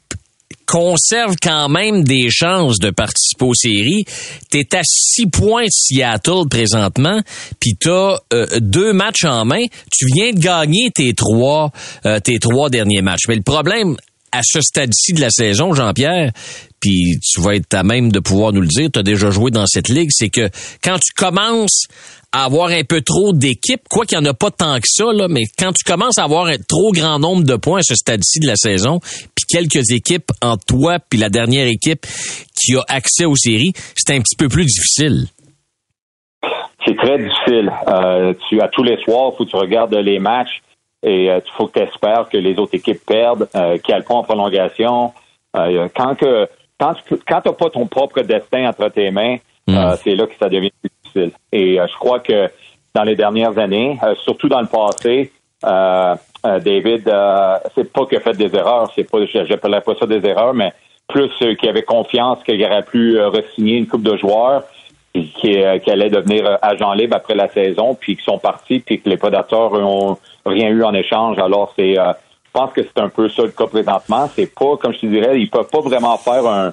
[0.66, 4.04] conserve quand même des chances de participer aux séries.
[4.50, 7.20] T'es à six points de Seattle présentement,
[7.60, 9.64] puis t'as euh, deux matchs en main.
[9.90, 11.72] Tu viens de gagner tes trois,
[12.06, 13.28] euh, tes trois derniers matchs.
[13.28, 13.96] Mais le problème
[14.32, 16.32] à ce stade-ci de la saison, Jean-Pierre,
[16.82, 19.52] puis tu vas être à même de pouvoir nous le dire, tu as déjà joué
[19.52, 20.50] dans cette ligue, c'est que
[20.82, 21.86] quand tu commences
[22.32, 25.04] à avoir un peu trop d'équipes, quoi qu'il n'y en a pas tant que ça,
[25.12, 27.94] là, mais quand tu commences à avoir un trop grand nombre de points à ce
[27.94, 32.04] stade-ci de la saison, puis quelques équipes entre toi puis la dernière équipe
[32.60, 35.26] qui a accès aux séries, c'est un petit peu plus difficile.
[36.84, 37.70] C'est très difficile.
[37.86, 40.62] Euh, tu, à tous les soirs, faut que tu regardes les matchs
[41.04, 44.24] et il faut que tu espères que les autres équipes perdent, euh, aillent pas en
[44.24, 45.12] prolongation.
[45.54, 46.48] Euh, quand que
[46.82, 49.36] quand tu quand t'as pas ton propre destin entre tes mains,
[49.70, 51.30] euh, c'est là que ça devient plus difficile.
[51.52, 52.50] Et euh, je crois que
[52.94, 57.04] dans les dernières années, euh, surtout dans le passé, David,
[57.74, 60.72] c'est pas qu'il a fait des erreurs, c'est pas, j'appellerais pas ça des erreurs, mais
[61.08, 64.64] plus qu'il avait confiance qu'il aurait pu re-signer une coupe de joueurs
[65.14, 68.80] et qui, euh, qui allait devenir agent libre après la saison, puis qui sont partis,
[68.80, 71.38] puis que les prédateurs ont rien eu en échange.
[71.38, 71.96] Alors c'est,
[72.54, 74.28] je pense que c'est un peu ça le cas présentement.
[74.34, 76.72] C'est pas, comme je te dirais, ils peuvent pas vraiment faire un,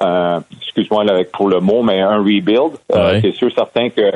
[0.00, 2.72] un- excuse-moi pour le mot, mais un rebuild.
[2.92, 4.10] Euh, c'est sûr certain que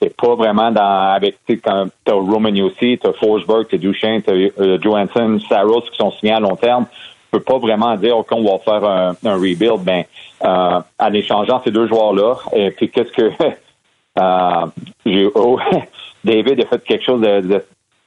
[0.00, 4.32] c'est pas vraiment dans avec tu quand t'as Roman Yossi, t'as Forsberg, t'as Duchesne, t'as
[4.32, 6.84] euh, Johansson, Saros qui sont signés à long terme.
[7.32, 9.78] Tu peux pas vraiment dire ok on va faire un, un rebuild.
[9.80, 10.04] Ben
[10.44, 13.30] euh, en échangeant ces deux joueurs là, et puis qu'est-ce que
[14.18, 14.66] euh,
[15.06, 15.58] j'ai oh,
[16.24, 17.64] David a fait quelque chose de, de-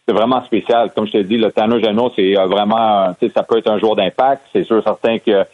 [0.08, 0.92] de vraiment spécial.
[0.96, 3.80] Comme je te dis, le Tano Geno, c'est euh, vraiment, euh, ça peut être un
[3.80, 4.44] joueur d'impact.
[4.54, 5.46] C'est sûr certain que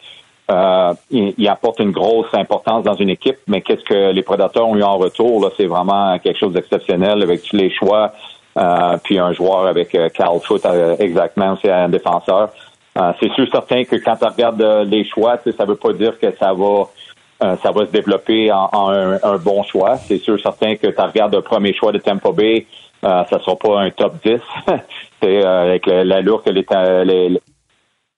[0.50, 4.76] euh, il, apporte une grosse importance dans une équipe, mais qu'est-ce que les prédateurs ont
[4.76, 8.12] eu en retour c'est vraiment quelque chose d'exceptionnel avec tous les choix.
[8.58, 12.50] Euh, puis un joueur avec euh, Carl Foot euh, exactement, c'est un défenseur.
[12.98, 16.18] Euh, c'est sûr certain que quand tu regardes euh, les choix, ça veut pas dire
[16.18, 16.88] que ça va
[17.42, 19.96] euh, ça va se développer en, un, bon choix.
[19.96, 22.66] C'est sûr certain que tu regardes le premier choix de Tampa Bay,
[23.04, 24.38] euh, ça sera pas un top 10.
[25.22, 26.64] c'est euh, avec l'allure que les,
[27.04, 27.40] les-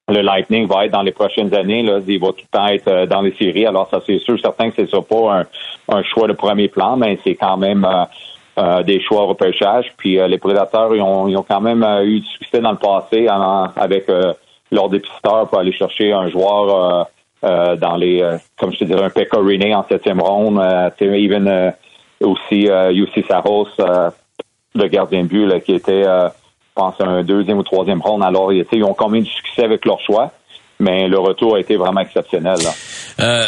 [0.06, 1.82] le Lightning va être dans les prochaines années.
[1.82, 3.64] Là, il va tout le temps être euh, dans les séries.
[3.66, 5.46] Alors, ça, c'est sûr, certain que ce sera pas un,
[5.96, 8.04] un choix de premier plan, mais c'est quand même euh,
[8.58, 9.92] euh, des choix au repêchage.
[9.96, 12.76] Puis euh, les prédateurs, ils ont, ils ont quand même eu du succès dans le
[12.76, 13.26] passé
[13.76, 14.06] avec
[14.70, 17.08] leur dépisteur pour aller chercher un joueur
[17.42, 18.22] dans les,
[18.58, 20.60] comme je te dirais, un Pecorine en septième ronde.
[21.00, 21.72] Even
[22.20, 23.68] aussi UC Saros,
[24.74, 28.22] le gardien de but, là, qui était, euh, je pense, un deuxième ou troisième ronde.
[28.22, 30.32] Alors, ils ont quand même du succès avec leur choix,
[30.80, 32.56] mais le retour a été vraiment exceptionnel.
[32.62, 32.70] Là.
[33.20, 33.46] Euh,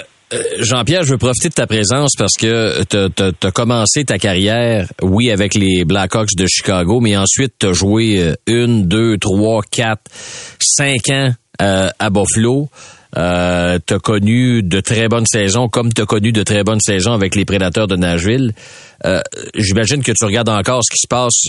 [0.58, 5.30] Jean-Pierre, je veux profiter de ta présence parce que tu as commencé ta carrière, oui,
[5.30, 10.02] avec les Blackhawks de Chicago, mais ensuite tu as joué euh, une, deux, trois, quatre,
[10.58, 11.30] cinq ans
[11.62, 12.68] euh, à Buffalo.
[13.16, 16.80] Euh, tu as connu de très bonnes saisons, comme tu as connu de très bonnes
[16.80, 18.52] saisons avec les Prédateurs de Nashville.
[19.04, 19.20] Euh,
[19.54, 21.46] J'imagine que tu regardes encore ce qui se passe,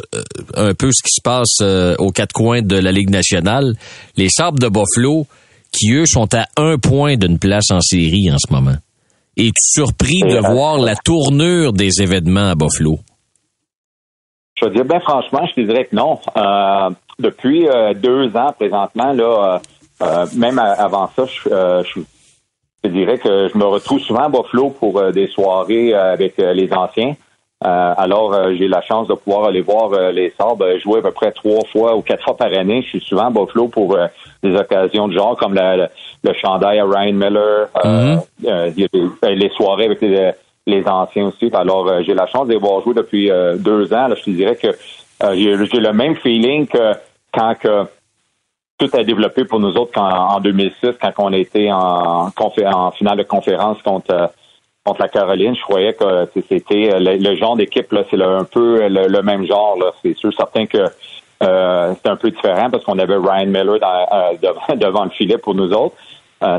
[0.55, 3.73] un peu ce qui se passe aux quatre coins de la Ligue nationale.
[4.15, 5.25] Les Sabres de Buffalo,
[5.71, 8.75] qui eux sont à un point d'une place en série en ce moment.
[9.37, 12.99] Es-tu surpris de voir la tournure des événements à Buffalo?
[14.59, 16.19] Je veux dire, bien franchement, je te dirais que non.
[16.35, 16.89] Euh,
[17.19, 19.61] depuis euh, deux ans présentement, là,
[20.01, 22.01] euh, même avant ça, je,
[22.83, 27.15] je, dirais que je me retrouve souvent à Buffalo pour des soirées avec les anciens.
[27.65, 31.01] Euh, alors, euh, j'ai la chance de pouvoir aller voir euh, les Sabres jouer à
[31.01, 32.83] peu près trois fois ou quatre fois par année.
[32.83, 33.97] Je suis souvent à Buffalo pour
[34.43, 35.87] des occasions de genre comme le,
[36.23, 39.19] le chandail à Ryan Miller, mm-hmm.
[39.21, 41.49] ben, les soirées avec les, anciens aussi.
[41.53, 44.09] Alors, j'ai la chance de les voir jouer depuis deux ans.
[44.15, 44.67] je te dirais que
[45.33, 46.93] j'ai le même feeling que
[47.33, 47.85] quand que
[48.77, 53.23] tout a développé pour nous autres en 2006, quand on était en, en finale de
[53.23, 54.31] conférence contre
[54.87, 58.87] contre la Caroline, je croyais que c'était euh, le, genre d'équipe, là, c'est un peu
[58.87, 59.77] le, même genre.
[60.01, 60.77] C'est sûr, certain que
[61.43, 65.55] euh, c'est un peu différent parce qu'on avait Ryan Miller euh, devant, le filet pour
[65.55, 65.95] nous autres.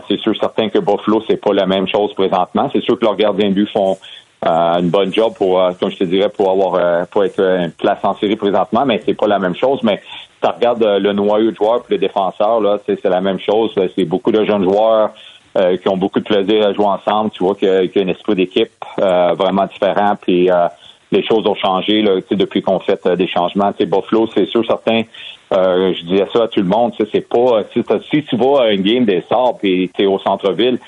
[0.07, 2.69] c'est sûr, certain que Buffalo, c'est pas la même chose présentement.
[2.73, 3.97] C'est sûr que leurs gardiens de but font
[4.45, 8.14] une bonne job pour, comme je te dirais, pour avoir pour être une place en
[8.16, 9.81] série présentement, mais c'est pas la même chose.
[9.83, 10.01] Mais
[10.41, 13.74] tu regardes le noyau de joueurs et le défenseur, là, c'est la même chose.
[13.97, 15.11] C'est beaucoup de jeunes joueurs.
[15.57, 17.30] Euh, qui ont beaucoup de plaisir à jouer ensemble.
[17.30, 18.70] Tu vois qu'il y, a un esprit d'équipe
[19.01, 20.14] euh, vraiment différent.
[20.20, 20.68] Puis euh,
[21.11, 23.72] les choses ont changé là, depuis qu'on fait des changements.
[23.76, 25.03] Sais, Buffalo, c'est sûr, certain.
[25.51, 26.93] je disais ça à tout le monde.
[27.11, 30.78] C'est pas si, tu vas à une game des Sabres et tu es au centre-ville,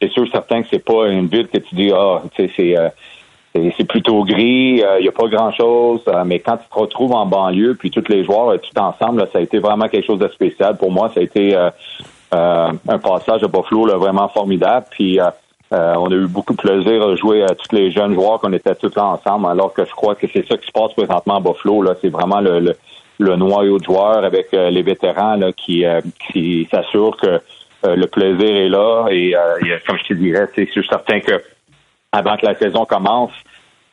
[0.00, 2.76] c'est sûr, certain que c'est pas une ville que tu dis ah, tu sais, c'est
[3.54, 7.74] c'est plutôt gris, il n'y a pas grand-chose, mais quand tu te retrouves en banlieue,
[7.74, 10.76] puis tous les joueurs, tout ensemble, ça a été vraiment quelque chose de spécial.
[10.78, 11.54] Pour moi, ça a été
[12.34, 14.86] euh, un passage à Buffalo là, vraiment formidable.
[14.90, 15.26] Puis euh,
[15.74, 18.52] euh, on a eu beaucoup de plaisir à jouer à tous les jeunes joueurs qu'on
[18.54, 21.36] était tous là ensemble, alors que je crois que c'est ça qui se passe présentement
[21.36, 21.82] à Buffalo.
[21.82, 22.74] Là, c'est vraiment le,
[23.18, 25.84] le, noyau de joueurs avec les vétérans là, qui,
[26.32, 27.40] qui s'assurent que
[27.84, 29.06] le plaisir est là.
[29.10, 29.34] Et
[29.86, 31.42] comme je te dirais, c'est certain que
[32.12, 33.32] avant que la saison commence,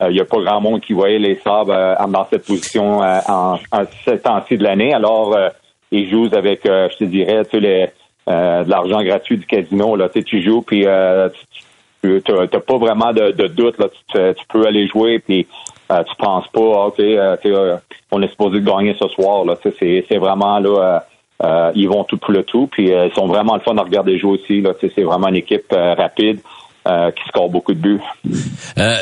[0.02, 3.82] il n'y a pas grand monde qui voyait les Sabres dans cette position en, en,
[4.04, 4.94] cette temps-ci de l'année.
[4.94, 5.36] Alors,
[5.90, 7.90] ils jouent avec, je te dirais, tu sais, les
[8.30, 9.96] euh, de l'argent gratuit du casino.
[9.96, 11.28] Là, tu joues, puis euh,
[12.02, 13.78] tu n'as pas vraiment de, doute.
[13.78, 15.46] Là, tu, peux aller jouer, puis
[15.90, 17.44] euh, tu penses pas, ah, OK,
[18.12, 19.44] on est supposé gagner ce soir.
[19.44, 21.02] Là, c'est, vraiment là.
[21.74, 24.32] ils vont tout pour le tout, puis ils sont vraiment le fun à regarder jouer
[24.32, 24.60] aussi.
[24.60, 26.40] Là, c'est vraiment une équipe rapide.
[26.86, 28.00] Qui score beaucoup de buts.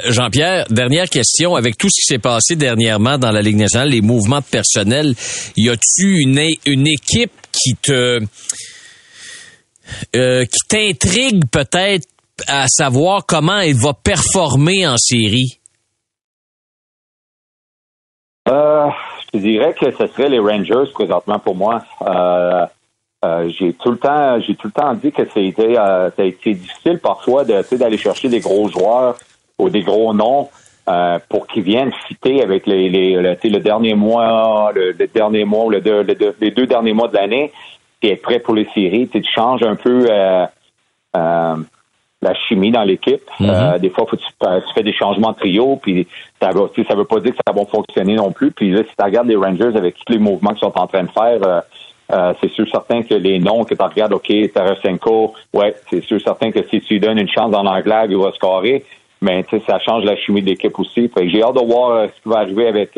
[0.08, 1.54] Jean-Pierre, dernière question.
[1.54, 5.14] Avec tout ce qui s'est passé dernièrement dans la Ligue nationale, les mouvements de personnel,
[5.56, 8.20] y a-tu une, une équipe qui te
[10.14, 12.06] euh, qui t'intrigue peut-être
[12.46, 15.58] à savoir comment il va performer en série?
[18.48, 18.88] Euh,
[19.32, 21.82] je dirais que ce serait les Rangers présentement pour moi.
[23.24, 26.54] Euh, j'ai tout le temps, j'ai tout le temps dit que c'était, ça a été
[26.54, 29.16] difficile parfois d'aller chercher des gros joueurs
[29.58, 30.48] ou des gros noms
[31.28, 36.92] pour qu'ils viennent citer avec les, le, dernier mois, le, dernier mois, les deux derniers
[36.94, 37.52] mois de l'année
[38.00, 39.08] tu es prêt pour les séries.
[39.08, 40.46] Tu changes un peu euh,
[41.16, 41.56] euh,
[42.22, 43.22] la chimie dans l'équipe.
[43.40, 43.74] Mm-hmm.
[43.74, 46.06] Euh, des fois, faut tu, tu, fais des changements de trio, puis
[46.40, 48.50] ça veut, ça veut pas dire que ça va fonctionner non plus.
[48.52, 51.04] Puis là, si tu regardes les Rangers avec tous les mouvements qu'ils sont en train
[51.04, 51.62] de faire,
[52.40, 56.50] c'est sûr certain que les noms que tu regardes, OK, Tarasenko, ouais, c'est sûr certain
[56.50, 58.84] que si tu lui donnes une chance dans l'anglais, il va scorer.
[59.20, 61.10] Mais ça change la chimie de l'équipe aussi.
[61.24, 62.96] J'ai hâte de voir ce qui va arriver avec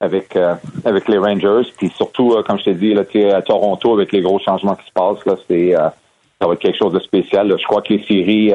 [0.00, 0.54] avec euh,
[0.84, 1.68] avec les Rangers.
[1.76, 3.02] Puis surtout, euh, comme je t'ai dit, là,
[3.36, 5.88] à Toronto, avec les gros changements qui se passent, là, c'est euh,
[6.40, 7.54] ça va être quelque chose de spécial.
[7.58, 8.52] Je crois que les séries,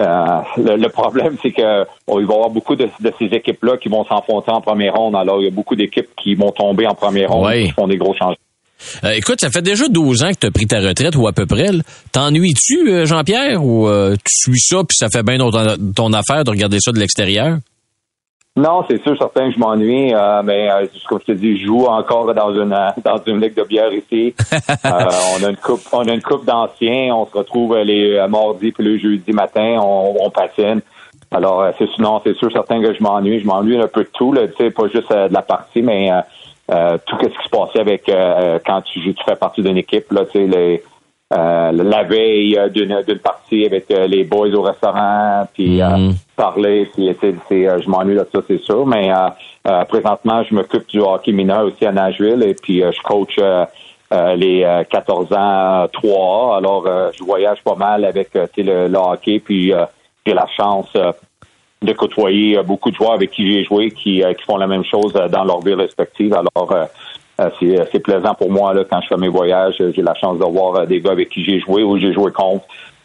[0.00, 2.88] le, problème, c'est que il va y avoir beaucoup de,
[3.18, 5.16] ces équipes-là qui vont s'enfoncer en première ronde.
[5.16, 7.96] Alors, il y a beaucoup d'équipes qui vont tomber en première ronde qui font des
[7.96, 8.36] gros changements.
[9.14, 11.46] Écoute, ça fait déjà 12 ans que tu as pris ta retraite ou à peu
[11.46, 11.70] près.
[12.12, 16.92] T'ennuies-tu, Jean-Pierre, ou tu suis ça puis ça fait bien ton affaire de regarder ça
[16.92, 17.58] de l'extérieur?
[18.58, 21.66] Non, c'est sûr, certain que je m'ennuie, euh, mais euh, comme je te dis, je
[21.66, 24.34] joue encore dans une euh, dans une ligue de bière ici.
[24.84, 27.14] on a une coupe, on a une coupe d'anciens.
[27.14, 30.80] On se retrouve les mardis puis le jeudi matin, on, on patine.
[31.30, 33.38] Alors, c'est non, c'est sûr, certain que je m'ennuie.
[33.38, 36.10] Je m'ennuie un peu de tout, là, tu sais, pas juste de la partie, mais
[36.68, 38.04] tout ce qui se passait avec
[38.66, 40.82] quand tu, tu fais partie d'une équipe, là, tu sais, les
[41.30, 46.10] euh, la veille euh, d'une d'une partie avec euh, les boys au restaurant, puis euh,
[46.36, 48.86] parler, puis c'est, euh, je m'ennuie de ça, c'est sûr.
[48.86, 49.28] Mais euh,
[49.66, 53.36] euh, présentement, je m'occupe du hockey mineur aussi à Nashville et puis euh, je coach
[53.38, 53.66] euh,
[54.10, 56.56] euh, les euh, 14 ans 3A.
[56.56, 59.84] Alors, euh, je voyage pas mal avec euh, le, le hockey, puis euh,
[60.24, 61.12] j'ai la chance euh,
[61.82, 64.66] de côtoyer euh, beaucoup de joueurs avec qui j'ai joué qui, euh, qui font la
[64.66, 66.34] même chose euh, dans leur ville respective.
[66.34, 66.88] Alors,
[67.60, 69.76] c'est, plaisant pour moi là, quand je fais mes voyages.
[69.78, 72.64] J'ai la chance de voir des gars avec qui j'ai joué ou j'ai joué contre.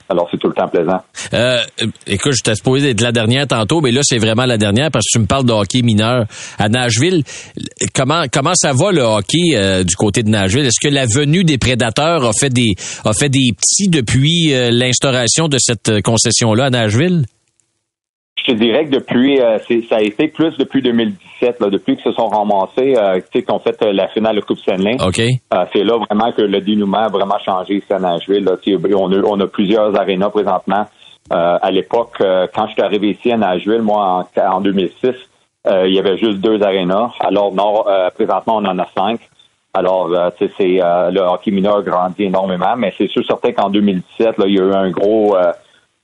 [0.09, 0.99] Alors, c'est tout le temps plaisant.
[1.33, 1.59] Euh,
[2.05, 5.17] écoute, j'étais supposé être la dernière tantôt, mais là, c'est vraiment la dernière parce que
[5.17, 6.25] tu me parles de hockey mineur
[6.59, 7.23] à Nashville.
[7.95, 10.65] Comment comment ça va le hockey euh, du côté de Nashville?
[10.65, 12.73] Est-ce que la venue des prédateurs a fait des
[13.05, 17.25] a fait des petits depuis l'instauration de cette concession-là à Nashville?
[18.45, 22.03] Je te dirais que depuis, euh, ça a été plus depuis 2017, là, depuis qu'ils
[22.03, 24.97] se sont ramassés, euh, tu sais, qu'ils ont fait euh, la finale de Coupe Stanley.
[25.01, 25.19] OK.
[25.19, 28.43] Euh, c'est là vraiment que le dénouement a vraiment changé ici à Nashville.
[28.43, 28.55] Là.
[28.97, 30.85] On, a, on a plusieurs arénas présentement.
[31.31, 35.13] Euh, à l'époque, euh, quand je suis arrivé ici à Nashville, moi, en, en 2006,
[35.65, 37.11] euh, il y avait juste deux arénas.
[37.21, 39.21] Alors, non, euh, présentement, on en a cinq.
[39.73, 43.53] Alors, euh, tu sais, c'est euh, le hockey mineur grandit énormément, mais c'est sûr certain
[43.53, 45.51] qu'en 2017, là, il y a eu un gros euh,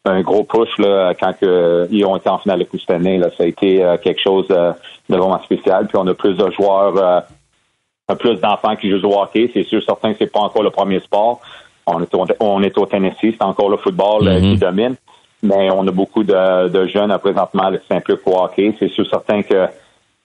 [0.05, 3.17] un gros push là, quand que, ils ont été en finale de Coupe cette année.
[3.17, 3.29] Là.
[3.37, 4.71] Ça a été euh, quelque chose euh,
[5.09, 5.87] de vraiment spécial.
[5.87, 9.49] Puis on a plus de joueurs, euh, plus d'enfants qui jouent au hockey.
[9.53, 11.41] C'est sûr certain que c'est pas encore le premier sport.
[11.85, 14.95] On est au, on est au Tennessee, c'est encore le football euh, qui domine.
[15.41, 18.75] Mais on a beaucoup de, de jeunes présentement qui s'impliquent au hockey.
[18.79, 19.67] C'est sûr certain que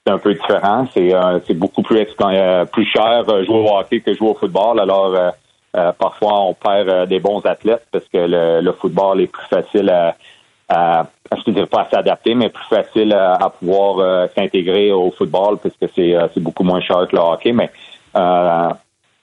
[0.04, 0.86] c'est un peu différent.
[0.92, 4.80] C'est euh, beaucoup plus euh, plus cher jouer au hockey que jouer au football.
[4.80, 5.14] Alors
[5.74, 9.46] euh, parfois on perd euh, des bons athlètes parce que le, le football est plus
[9.46, 10.14] facile à,
[10.68, 11.06] à
[11.36, 15.58] je te dirais pas à s'adapter, mais plus facile à, pouvoir euh, s'intégrer au football
[15.58, 17.52] parce que c'est euh, c'est beaucoup moins cher que le hockey.
[17.52, 17.70] Mais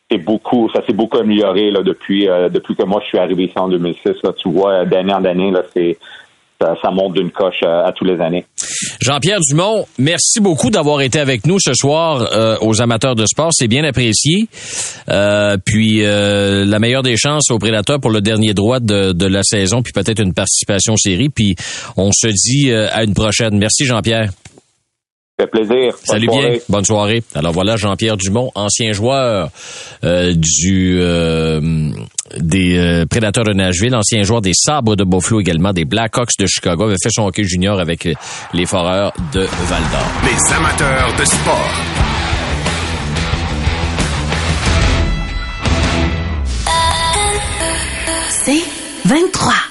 [0.10, 3.58] c'est beaucoup, ça s'est beaucoup amélioré là, depuis depuis que moi je suis arrivé ici
[3.58, 4.22] en 2006.
[4.24, 5.98] Là, tu vois, d'année en année, c'est
[6.62, 8.46] ça, ça monte d'une coche euh, à tous les années.
[9.02, 13.50] Jean-Pierre Dumont, merci beaucoup d'avoir été avec nous ce soir euh, aux amateurs de sport.
[13.52, 14.48] C'est bien apprécié.
[15.10, 19.26] Euh, puis euh, la meilleure des chances aux prédateurs pour le dernier droit de, de
[19.26, 21.30] la saison, puis peut-être une participation série.
[21.30, 21.56] Puis
[21.98, 23.58] on se dit euh, à une prochaine.
[23.58, 24.30] Merci Jean-Pierre.
[25.42, 25.92] Ça fait plaisir.
[25.94, 26.50] Bonne Salut soirée.
[26.50, 26.60] bien.
[26.70, 27.24] Bonne soirée.
[27.34, 29.50] Alors voilà Jean-Pierre Dumont, ancien joueur
[30.04, 31.92] euh, du euh,
[32.38, 36.46] des euh, Prédateurs de Nashville, ancien joueur des Sabres de Buffalo également, des Blackhawks de
[36.46, 38.14] Chicago, avait fait son hockey junior avec euh,
[38.54, 40.08] les Foreurs de Val-d'Or.
[40.26, 41.72] Les amateurs de sport.
[48.30, 48.64] C'est
[49.06, 49.71] 23.